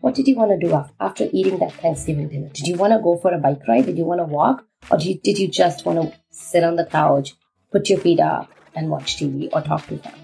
What 0.00 0.16
did 0.16 0.26
you 0.26 0.34
want 0.34 0.58
to 0.58 0.66
do 0.66 0.74
after 0.98 1.28
eating 1.32 1.60
that 1.60 1.72
Thanksgiving 1.74 2.28
dinner? 2.28 2.48
Did 2.48 2.66
you 2.66 2.76
want 2.76 2.94
to 2.94 2.98
go 2.98 3.16
for 3.16 3.32
a 3.32 3.38
bike 3.38 3.62
ride? 3.68 3.86
Did 3.86 3.96
you 3.96 4.04
want 4.04 4.20
to 4.20 4.24
walk? 4.24 4.64
Or 4.90 4.98
did 4.98 5.38
you, 5.38 5.46
just 5.46 5.86
want 5.86 6.02
to 6.02 6.18
sit 6.30 6.64
on 6.64 6.74
the 6.74 6.86
couch, 6.86 7.34
put 7.70 7.88
your 7.88 8.00
feet 8.00 8.18
up, 8.18 8.50
and 8.78 8.90
watch 8.90 9.16
TV 9.16 9.48
or 9.52 9.60
talk 9.60 9.86
to 9.88 9.96
them. 9.96 10.14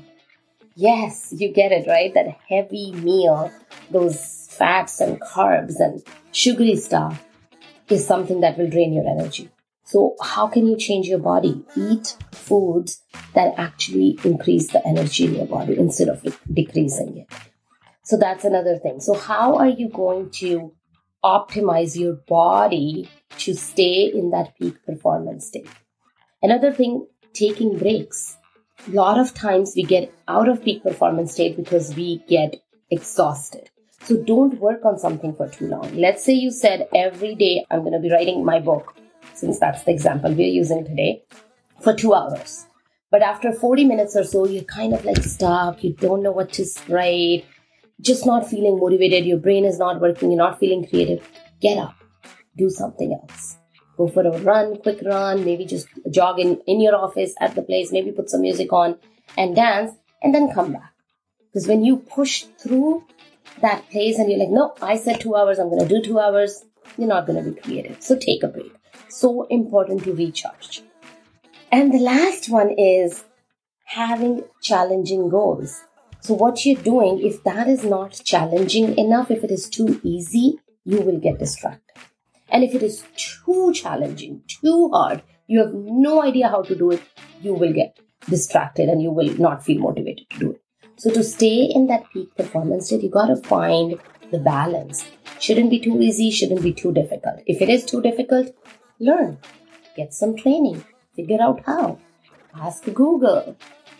Yes, 0.76 1.32
you 1.36 1.52
get 1.52 1.72
it, 1.72 1.86
right? 1.86 2.12
That 2.14 2.28
heavy 2.48 2.92
meal, 2.92 3.52
those 3.90 4.48
fats 4.50 5.00
and 5.00 5.20
carbs 5.20 5.74
and 5.78 6.02
sugary 6.32 6.76
stuff 6.76 7.24
is 7.88 8.06
something 8.06 8.40
that 8.40 8.58
will 8.58 8.70
drain 8.70 8.92
your 8.92 9.08
energy. 9.08 9.50
So, 9.86 10.16
how 10.20 10.46
can 10.48 10.66
you 10.66 10.76
change 10.76 11.06
your 11.06 11.18
body? 11.18 11.62
Eat 11.76 12.16
foods 12.32 13.02
that 13.34 13.54
actually 13.58 14.18
increase 14.24 14.72
the 14.72 14.84
energy 14.86 15.26
in 15.26 15.34
your 15.34 15.46
body 15.46 15.78
instead 15.78 16.08
of 16.08 16.24
decreasing 16.52 17.18
it. 17.18 17.28
So, 18.02 18.16
that's 18.16 18.44
another 18.44 18.78
thing. 18.78 19.00
So, 19.00 19.14
how 19.14 19.56
are 19.56 19.68
you 19.68 19.90
going 19.90 20.30
to 20.40 20.72
optimize 21.22 21.96
your 21.96 22.14
body 22.14 23.10
to 23.38 23.54
stay 23.54 24.06
in 24.06 24.30
that 24.30 24.56
peak 24.58 24.84
performance 24.86 25.48
state? 25.48 25.68
Another 26.42 26.72
thing, 26.72 27.06
taking 27.34 27.78
breaks. 27.78 28.38
A 28.86 28.90
lot 28.90 29.18
of 29.18 29.32
times 29.32 29.72
we 29.74 29.82
get 29.82 30.12
out 30.28 30.46
of 30.46 30.62
peak 30.62 30.82
performance 30.82 31.32
state 31.32 31.56
because 31.56 31.94
we 31.94 32.18
get 32.28 32.62
exhausted. 32.90 33.70
So 34.02 34.22
don't 34.22 34.60
work 34.60 34.84
on 34.84 34.98
something 34.98 35.34
for 35.34 35.48
too 35.48 35.68
long. 35.68 35.96
Let's 35.96 36.22
say 36.22 36.34
you 36.34 36.50
said 36.50 36.86
every 36.94 37.34
day 37.34 37.64
I'm 37.70 37.80
going 37.80 37.94
to 37.94 37.98
be 37.98 38.12
writing 38.12 38.44
my 38.44 38.60
book, 38.60 38.94
since 39.32 39.58
that's 39.58 39.84
the 39.84 39.90
example 39.90 40.34
we're 40.34 40.48
using 40.48 40.84
today, 40.84 41.24
for 41.80 41.94
two 41.94 42.12
hours. 42.12 42.66
But 43.10 43.22
after 43.22 43.52
40 43.52 43.84
minutes 43.86 44.16
or 44.16 44.24
so, 44.24 44.46
you're 44.46 44.64
kind 44.64 44.92
of 44.92 45.02
like 45.06 45.22
stuck. 45.22 45.82
You 45.82 45.94
don't 45.94 46.22
know 46.22 46.32
what 46.32 46.52
to 46.54 46.66
write, 46.88 47.46
just 48.02 48.26
not 48.26 48.46
feeling 48.46 48.78
motivated. 48.78 49.24
Your 49.24 49.38
brain 49.38 49.64
is 49.64 49.78
not 49.78 50.02
working. 50.02 50.30
You're 50.30 50.38
not 50.38 50.58
feeling 50.58 50.86
creative. 50.86 51.26
Get 51.62 51.78
up, 51.78 51.94
do 52.54 52.68
something 52.68 53.14
else. 53.14 53.56
Go 53.96 54.08
for 54.08 54.26
a 54.26 54.38
run, 54.40 54.76
quick 54.78 55.00
run, 55.04 55.44
maybe 55.44 55.64
just 55.64 55.88
jog 56.10 56.40
in, 56.40 56.60
in 56.66 56.80
your 56.80 56.96
office 56.96 57.34
at 57.40 57.54
the 57.54 57.62
place, 57.62 57.92
maybe 57.92 58.12
put 58.12 58.30
some 58.30 58.40
music 58.40 58.72
on 58.72 58.98
and 59.36 59.54
dance, 59.54 59.92
and 60.22 60.34
then 60.34 60.52
come 60.52 60.72
back. 60.72 60.92
Because 61.46 61.68
when 61.68 61.84
you 61.84 61.98
push 61.98 62.44
through, 62.58 63.04
that 63.60 63.88
pace 63.88 64.18
and 64.18 64.30
you're 64.30 64.38
like, 64.38 64.50
no, 64.50 64.74
I 64.82 64.96
said 64.96 65.20
two 65.20 65.36
hours, 65.36 65.58
I'm 65.58 65.68
going 65.68 65.86
to 65.86 65.88
do 65.88 66.02
two 66.02 66.18
hours, 66.18 66.64
you're 66.98 67.08
not 67.08 67.26
going 67.26 67.42
to 67.42 67.50
be 67.50 67.60
creative. 67.60 68.02
So 68.02 68.16
take 68.16 68.42
a 68.42 68.48
break. 68.48 68.72
So 69.08 69.44
important 69.44 70.04
to 70.04 70.14
recharge. 70.14 70.82
And 71.70 71.92
the 71.92 71.98
last 71.98 72.48
one 72.48 72.70
is 72.70 73.24
having 73.84 74.44
challenging 74.62 75.28
goals. 75.28 75.82
So 76.20 76.34
what 76.34 76.64
you're 76.64 76.82
doing, 76.82 77.20
if 77.20 77.42
that 77.44 77.68
is 77.68 77.84
not 77.84 78.20
challenging 78.24 78.96
enough, 78.98 79.30
if 79.30 79.44
it 79.44 79.50
is 79.50 79.68
too 79.68 80.00
easy, 80.02 80.58
you 80.84 81.00
will 81.00 81.18
get 81.18 81.38
distracted. 81.38 81.80
And 82.54 82.62
if 82.62 82.74
it 82.74 82.82
is 82.82 83.02
too 83.16 83.72
challenging, 83.74 84.42
too 84.46 84.88
hard, 84.92 85.22
you 85.48 85.58
have 85.58 85.74
no 85.74 86.22
idea 86.22 86.48
how 86.48 86.62
to 86.62 86.74
do 86.74 86.92
it, 86.92 87.02
you 87.42 87.52
will 87.52 87.72
get 87.72 87.98
distracted 88.30 88.88
and 88.88 89.02
you 89.02 89.10
will 89.10 89.34
not 89.36 89.64
feel 89.64 89.80
motivated 89.80 90.30
to 90.30 90.38
do 90.38 90.50
it. 90.52 90.60
So 90.96 91.10
to 91.10 91.24
stay 91.24 91.64
in 91.64 91.88
that 91.88 92.04
peak 92.12 92.34
performance 92.36 92.86
state, 92.86 93.02
you 93.02 93.10
gotta 93.10 93.34
find 93.34 93.98
the 94.30 94.38
balance. 94.38 95.04
Shouldn't 95.40 95.70
be 95.70 95.80
too 95.80 96.00
easy, 96.00 96.30
shouldn't 96.30 96.62
be 96.62 96.72
too 96.72 96.92
difficult. 96.92 97.40
If 97.46 97.60
it 97.60 97.68
is 97.68 97.84
too 97.84 98.00
difficult, 98.00 98.54
learn. 99.00 99.38
Get 99.96 100.14
some 100.14 100.36
training. 100.36 100.84
Figure 101.16 101.42
out 101.42 101.62
how. 101.66 101.98
Ask 102.54 102.84
Google. 102.84 103.56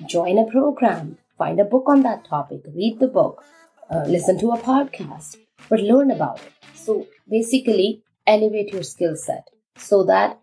Join 0.07 0.39
a 0.39 0.47
program. 0.51 1.19
find 1.37 1.59
a 1.59 1.65
book 1.65 1.89
on 1.89 2.03
that 2.03 2.25
topic, 2.25 2.61
read 2.75 3.01
the 3.01 3.09
book, 3.09 3.43
uh, 3.91 4.05
listen 4.07 4.39
to 4.39 4.53
a 4.53 4.59
podcast, 4.59 5.37
but 5.69 5.81
learn 5.81 6.13
about 6.13 6.39
it. 6.41 6.53
So 6.75 7.09
basically, 7.29 8.05
elevate 8.27 8.73
your 8.73 8.83
skill 8.83 9.17
set 9.17 9.49
so 9.77 10.05
that 10.05 10.41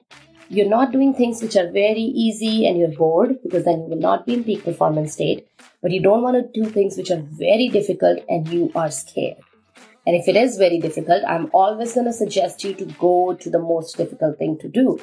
you're 0.50 0.70
not 0.70 0.92
doing 0.92 1.14
things 1.14 1.42
which 1.42 1.56
are 1.56 1.72
very 1.72 2.02
easy 2.02 2.68
and 2.68 2.78
you're 2.78 2.90
bored 2.96 3.38
because 3.42 3.64
then 3.64 3.84
you 3.84 3.90
will 3.90 3.98
not 3.98 4.26
be 4.26 4.34
in 4.34 4.44
peak 4.44 4.66
performance 4.66 5.14
state. 5.14 5.48
But 5.82 5.92
you 5.92 6.02
don't 6.02 6.22
want 6.22 6.36
to 6.36 6.62
do 6.62 6.70
things 6.70 6.98
which 6.98 7.10
are 7.10 7.22
very 7.22 7.70
difficult 7.70 8.20
and 8.28 8.48
you 8.50 8.72
are 8.76 8.92
scared. 8.92 9.38
And 10.06 10.16
if 10.16 10.28
it 10.28 10.36
is 10.36 10.58
very 10.58 10.80
difficult, 10.80 11.24
I'm 11.26 11.50
always 11.54 11.94
going 11.94 12.08
to 12.08 12.14
suggest 12.14 12.64
you 12.64 12.74
to 12.74 12.86
go 12.86 13.34
to 13.34 13.50
the 13.50 13.60
most 13.60 13.96
difficult 13.98 14.38
thing 14.40 14.58
to 14.60 14.68
do. 14.68 15.00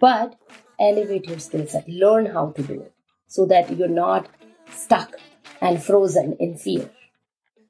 But 0.00 0.34
elevate 0.80 1.26
your 1.26 1.38
skill 1.38 1.66
set, 1.66 1.88
learn 1.88 2.26
how 2.26 2.50
to 2.50 2.62
do 2.62 2.80
it 2.80 2.92
so 3.26 3.46
that 3.46 3.76
you're 3.76 3.88
not 3.88 4.28
stuck 4.70 5.14
and 5.60 5.82
frozen 5.82 6.36
in 6.40 6.56
fear. 6.56 6.90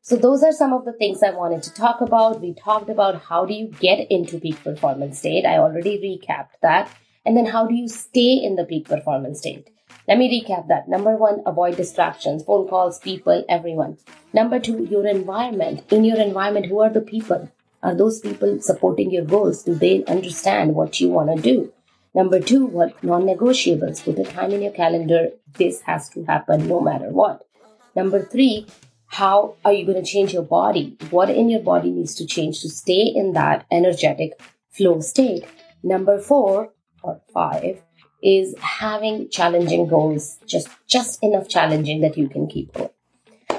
So 0.09 0.17
those 0.17 0.43
are 0.43 0.53
some 0.53 0.73
of 0.73 0.87
the 0.87 0.95
things 0.95 1.23
I 1.23 1.33
wanted 1.33 1.63
to 1.65 1.75
talk 1.75 2.01
about. 2.01 2.41
We 2.41 2.55
talked 2.55 2.89
about 2.89 3.21
how 3.25 3.45
do 3.45 3.53
you 3.53 3.67
get 3.79 4.11
into 4.11 4.41
peak 4.41 4.65
performance 4.65 5.19
state. 5.19 5.45
I 5.45 5.59
already 5.59 5.99
recapped 5.99 6.61
that. 6.63 6.91
And 7.27 7.37
then 7.37 7.45
how 7.45 7.67
do 7.67 7.75
you 7.75 7.89
stay 7.89 8.41
in 8.43 8.57
the 8.57 8.65
peak 8.65 8.89
performance 8.89 9.41
state? 9.41 9.69
Let 10.09 10.17
me 10.17 10.31
recap 10.33 10.69
that. 10.69 10.89
Number 10.89 11.15
one, 11.15 11.43
avoid 11.45 11.77
distractions, 11.77 12.43
phone 12.43 12.67
calls, 12.69 12.99
people, 12.99 13.45
everyone. 13.51 13.99
Number 14.33 14.59
two, 14.59 14.85
your 14.85 15.07
environment. 15.07 15.85
In 15.93 16.07
your 16.07 16.19
environment, 16.19 16.65
who 16.65 16.81
are 16.81 16.89
the 16.89 17.03
people? 17.03 17.53
Are 17.83 17.95
those 17.95 18.19
people 18.19 18.63
supporting 18.63 19.11
your 19.11 19.27
goals? 19.27 19.63
Do 19.63 19.75
they 19.75 20.07
understand 20.07 20.75
what 20.75 21.03
you 21.03 21.11
want 21.11 21.37
to 21.37 21.43
do? 21.43 21.71
Number 22.15 22.41
two, 22.41 22.65
what 22.65 23.05
non 23.05 23.25
negotiables? 23.25 24.03
Put 24.03 24.19
a 24.21 24.25
time 24.25 24.53
in 24.53 24.63
your 24.63 24.73
calendar. 24.73 25.33
This 25.59 25.83
has 25.83 26.09
to 26.15 26.25
happen 26.25 26.67
no 26.67 26.81
matter 26.81 27.11
what. 27.11 27.47
Number 27.95 28.23
three, 28.23 28.67
how 29.09 29.57
are 29.65 29.73
you 29.73 29.85
going 29.85 30.03
to 30.03 30.11
change 30.11 30.33
your 30.33 30.43
body? 30.43 30.97
What 31.11 31.31
in 31.31 31.49
your 31.49 31.63
body 31.63 31.91
needs 31.91 32.15
to 32.17 32.27
change 32.27 32.61
to 32.61 32.69
stay 32.69 33.03
in 33.15 33.33
that 33.33 33.67
energetic 33.71 34.41
flow 34.71 35.01
state? 35.01 35.45
Number 35.83 36.21
four 36.21 36.73
or 37.03 37.21
five 37.33 37.83
is 38.23 38.55
having 38.61 39.29
challenging 39.31 39.87
goals, 39.89 40.39
just, 40.47 40.69
just 40.87 41.23
enough 41.23 41.49
challenging 41.49 42.01
that 42.03 42.17
you 42.17 42.29
can 42.29 42.47
keep 42.47 42.73
going. 42.75 42.91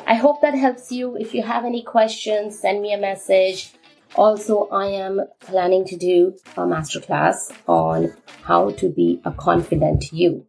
I 0.06 0.16
hope 0.16 0.42
that 0.42 0.56
helps 0.56 0.92
you. 0.92 1.16
If 1.18 1.34
you 1.34 1.44
have 1.44 1.66
any 1.66 1.84
questions, 1.84 2.60
send 2.60 2.82
me 2.82 2.94
a 2.94 2.98
message. 2.98 3.74
Also, 4.16 4.68
I 4.70 4.88
am 4.88 5.22
planning 5.40 5.86
to 5.86 5.96
do 5.96 6.36
a 6.58 6.62
masterclass 6.62 7.52
on 7.68 8.14
how 8.44 8.72
to 8.72 8.90
be 8.90 9.22
a 9.24 9.32
confident 9.32 10.12
you. 10.12 10.46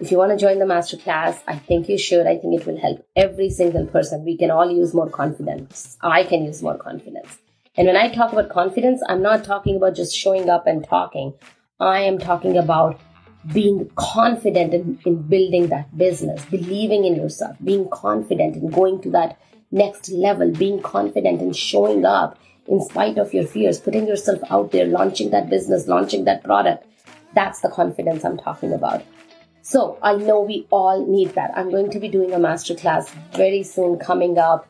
If 0.00 0.10
you 0.10 0.16
want 0.16 0.30
to 0.30 0.38
join 0.38 0.58
the 0.58 0.64
masterclass, 0.64 1.42
I 1.46 1.56
think 1.56 1.86
you 1.90 1.98
should. 1.98 2.26
I 2.26 2.38
think 2.38 2.58
it 2.58 2.66
will 2.66 2.80
help 2.80 3.06
every 3.14 3.50
single 3.50 3.84
person. 3.86 4.24
We 4.24 4.38
can 4.38 4.50
all 4.50 4.70
use 4.70 4.94
more 4.94 5.10
confidence. 5.10 5.98
I 6.00 6.24
can 6.24 6.44
use 6.44 6.62
more 6.62 6.78
confidence. 6.78 7.38
And 7.76 7.86
when 7.86 7.96
I 7.96 8.08
talk 8.08 8.32
about 8.32 8.48
confidence, 8.48 9.02
I'm 9.06 9.20
not 9.20 9.44
talking 9.44 9.76
about 9.76 9.94
just 9.94 10.16
showing 10.16 10.48
up 10.48 10.66
and 10.66 10.82
talking. 10.82 11.34
I 11.78 12.00
am 12.00 12.18
talking 12.18 12.56
about 12.56 12.98
being 13.52 13.90
confident 13.94 14.72
in, 14.72 14.98
in 15.04 15.22
building 15.22 15.68
that 15.68 15.94
business, 15.96 16.46
believing 16.46 17.04
in 17.04 17.16
yourself, 17.16 17.56
being 17.62 17.86
confident 17.90 18.56
in 18.56 18.70
going 18.70 19.02
to 19.02 19.10
that 19.10 19.38
next 19.70 20.08
level, 20.10 20.50
being 20.50 20.80
confident 20.80 21.42
in 21.42 21.52
showing 21.52 22.06
up 22.06 22.38
in 22.66 22.80
spite 22.82 23.18
of 23.18 23.34
your 23.34 23.46
fears, 23.46 23.78
putting 23.78 24.06
yourself 24.06 24.40
out 24.50 24.72
there, 24.72 24.86
launching 24.86 25.30
that 25.30 25.50
business, 25.50 25.88
launching 25.88 26.24
that 26.24 26.42
product. 26.42 26.86
That's 27.34 27.60
the 27.60 27.68
confidence 27.68 28.24
I'm 28.24 28.38
talking 28.38 28.72
about. 28.72 29.02
So 29.70 29.98
I 30.02 30.16
know 30.16 30.40
we 30.40 30.66
all 30.70 31.06
need 31.06 31.28
that. 31.36 31.52
I'm 31.54 31.70
going 31.70 31.90
to 31.90 32.00
be 32.00 32.08
doing 32.08 32.32
a 32.32 32.38
masterclass 32.38 33.08
very 33.34 33.62
soon 33.62 34.00
coming 34.00 34.36
up. 34.36 34.66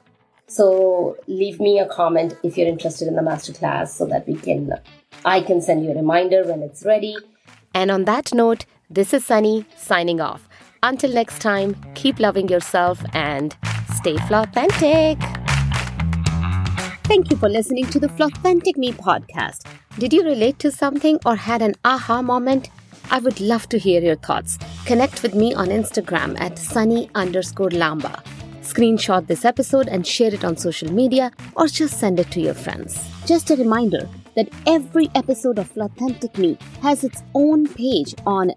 So 0.47 1.17
leave 1.27 1.59
me 1.59 1.79
a 1.79 1.87
comment 1.87 2.35
if 2.43 2.59
you're 2.59 2.69
interested 2.69 3.09
in 3.09 3.17
the 3.17 3.23
masterclass 3.23 3.89
so 3.89 4.05
that 4.09 4.27
we 4.27 4.35
can 4.35 4.75
I 5.25 5.41
can 5.41 5.63
send 5.63 5.85
you 5.87 5.93
a 5.93 5.95
reminder 5.95 6.45
when 6.45 6.61
it's 6.61 6.85
ready. 6.85 7.17
And 7.75 7.91
on 7.91 8.05
that 8.05 8.35
note, 8.35 8.67
this 8.91 9.15
is 9.15 9.25
Sunny 9.25 9.65
signing 9.75 10.21
off. 10.21 10.47
Until 10.83 11.15
next 11.15 11.39
time, 11.41 11.77
keep 11.95 12.21
loving 12.21 12.51
yourself 12.51 13.03
and 13.15 13.57
stay 13.95 14.17
authentic. 14.17 15.19
Thank 17.05 17.31
you 17.31 17.39
for 17.39 17.49
listening 17.49 17.87
to 17.87 17.99
the 17.99 18.11
Flawthentic 18.11 18.77
Me 18.77 18.93
podcast. 18.93 19.67
Did 19.99 20.13
you 20.13 20.25
relate 20.25 20.59
to 20.59 20.71
something 20.71 21.19
or 21.25 21.37
had 21.37 21.63
an 21.63 21.75
aha 21.87 22.21
moment? 22.21 22.69
I 23.13 23.19
would 23.19 23.41
love 23.41 23.69
to 23.71 23.79
hear 23.79 24.01
your 24.01 24.17
thoughts. 24.17 24.59
Connect 24.87 25.23
with 25.23 25.35
me 25.35 25.53
on 25.53 25.69
Instagram 25.69 26.41
at 26.41 26.59
sunny 26.59 27.11
underscore 27.15 27.71
lamba. 27.71 28.23
Screenshot 28.63 29.27
this 29.27 29.45
episode 29.45 29.89
and 29.89 30.07
share 30.07 30.33
it 30.33 30.45
on 30.45 30.57
social 30.57 30.93
media 30.93 31.33
or 31.57 31.67
just 31.67 31.99
send 31.99 32.21
it 32.21 32.31
to 32.31 32.41
your 32.41 32.55
friends. 32.55 33.01
Just 33.27 33.51
a 33.51 33.57
reminder 33.57 34.09
that 34.37 34.49
every 34.67 35.11
episode 35.17 35.59
of 35.59 35.69
Flawthentic 35.69 36.39
Me 36.39 36.57
has 36.83 37.03
its 37.03 37.23
own 37.35 37.67
page 37.67 38.15
on 38.27 38.53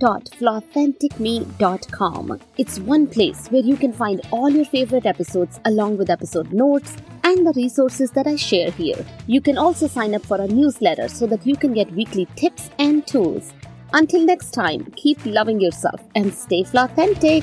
www.flawthenticme.com. 0.00 2.40
It's 2.58 2.80
one 2.80 3.06
place 3.06 3.46
where 3.48 3.62
you 3.62 3.76
can 3.76 3.92
find 3.92 4.20
all 4.30 4.50
your 4.50 4.64
favorite 4.64 5.06
episodes 5.06 5.60
along 5.66 5.98
with 5.98 6.10
episode 6.10 6.52
notes 6.52 6.96
and 7.22 7.46
the 7.46 7.52
resources 7.54 8.10
that 8.12 8.26
I 8.26 8.36
share 8.36 8.70
here. 8.72 9.04
You 9.26 9.40
can 9.40 9.56
also 9.58 9.86
sign 9.86 10.14
up 10.14 10.24
for 10.24 10.40
a 10.40 10.48
newsletter 10.48 11.08
so 11.08 11.26
that 11.26 11.46
you 11.46 11.56
can 11.56 11.74
get 11.74 11.92
weekly 11.92 12.26
tips 12.36 12.70
and 12.78 13.06
tools. 13.06 13.52
Until 13.92 14.24
next 14.24 14.52
time, 14.52 14.84
keep 14.96 15.18
loving 15.26 15.60
yourself 15.60 16.00
and 16.14 16.32
stay 16.32 16.64
authentic. 16.74 17.42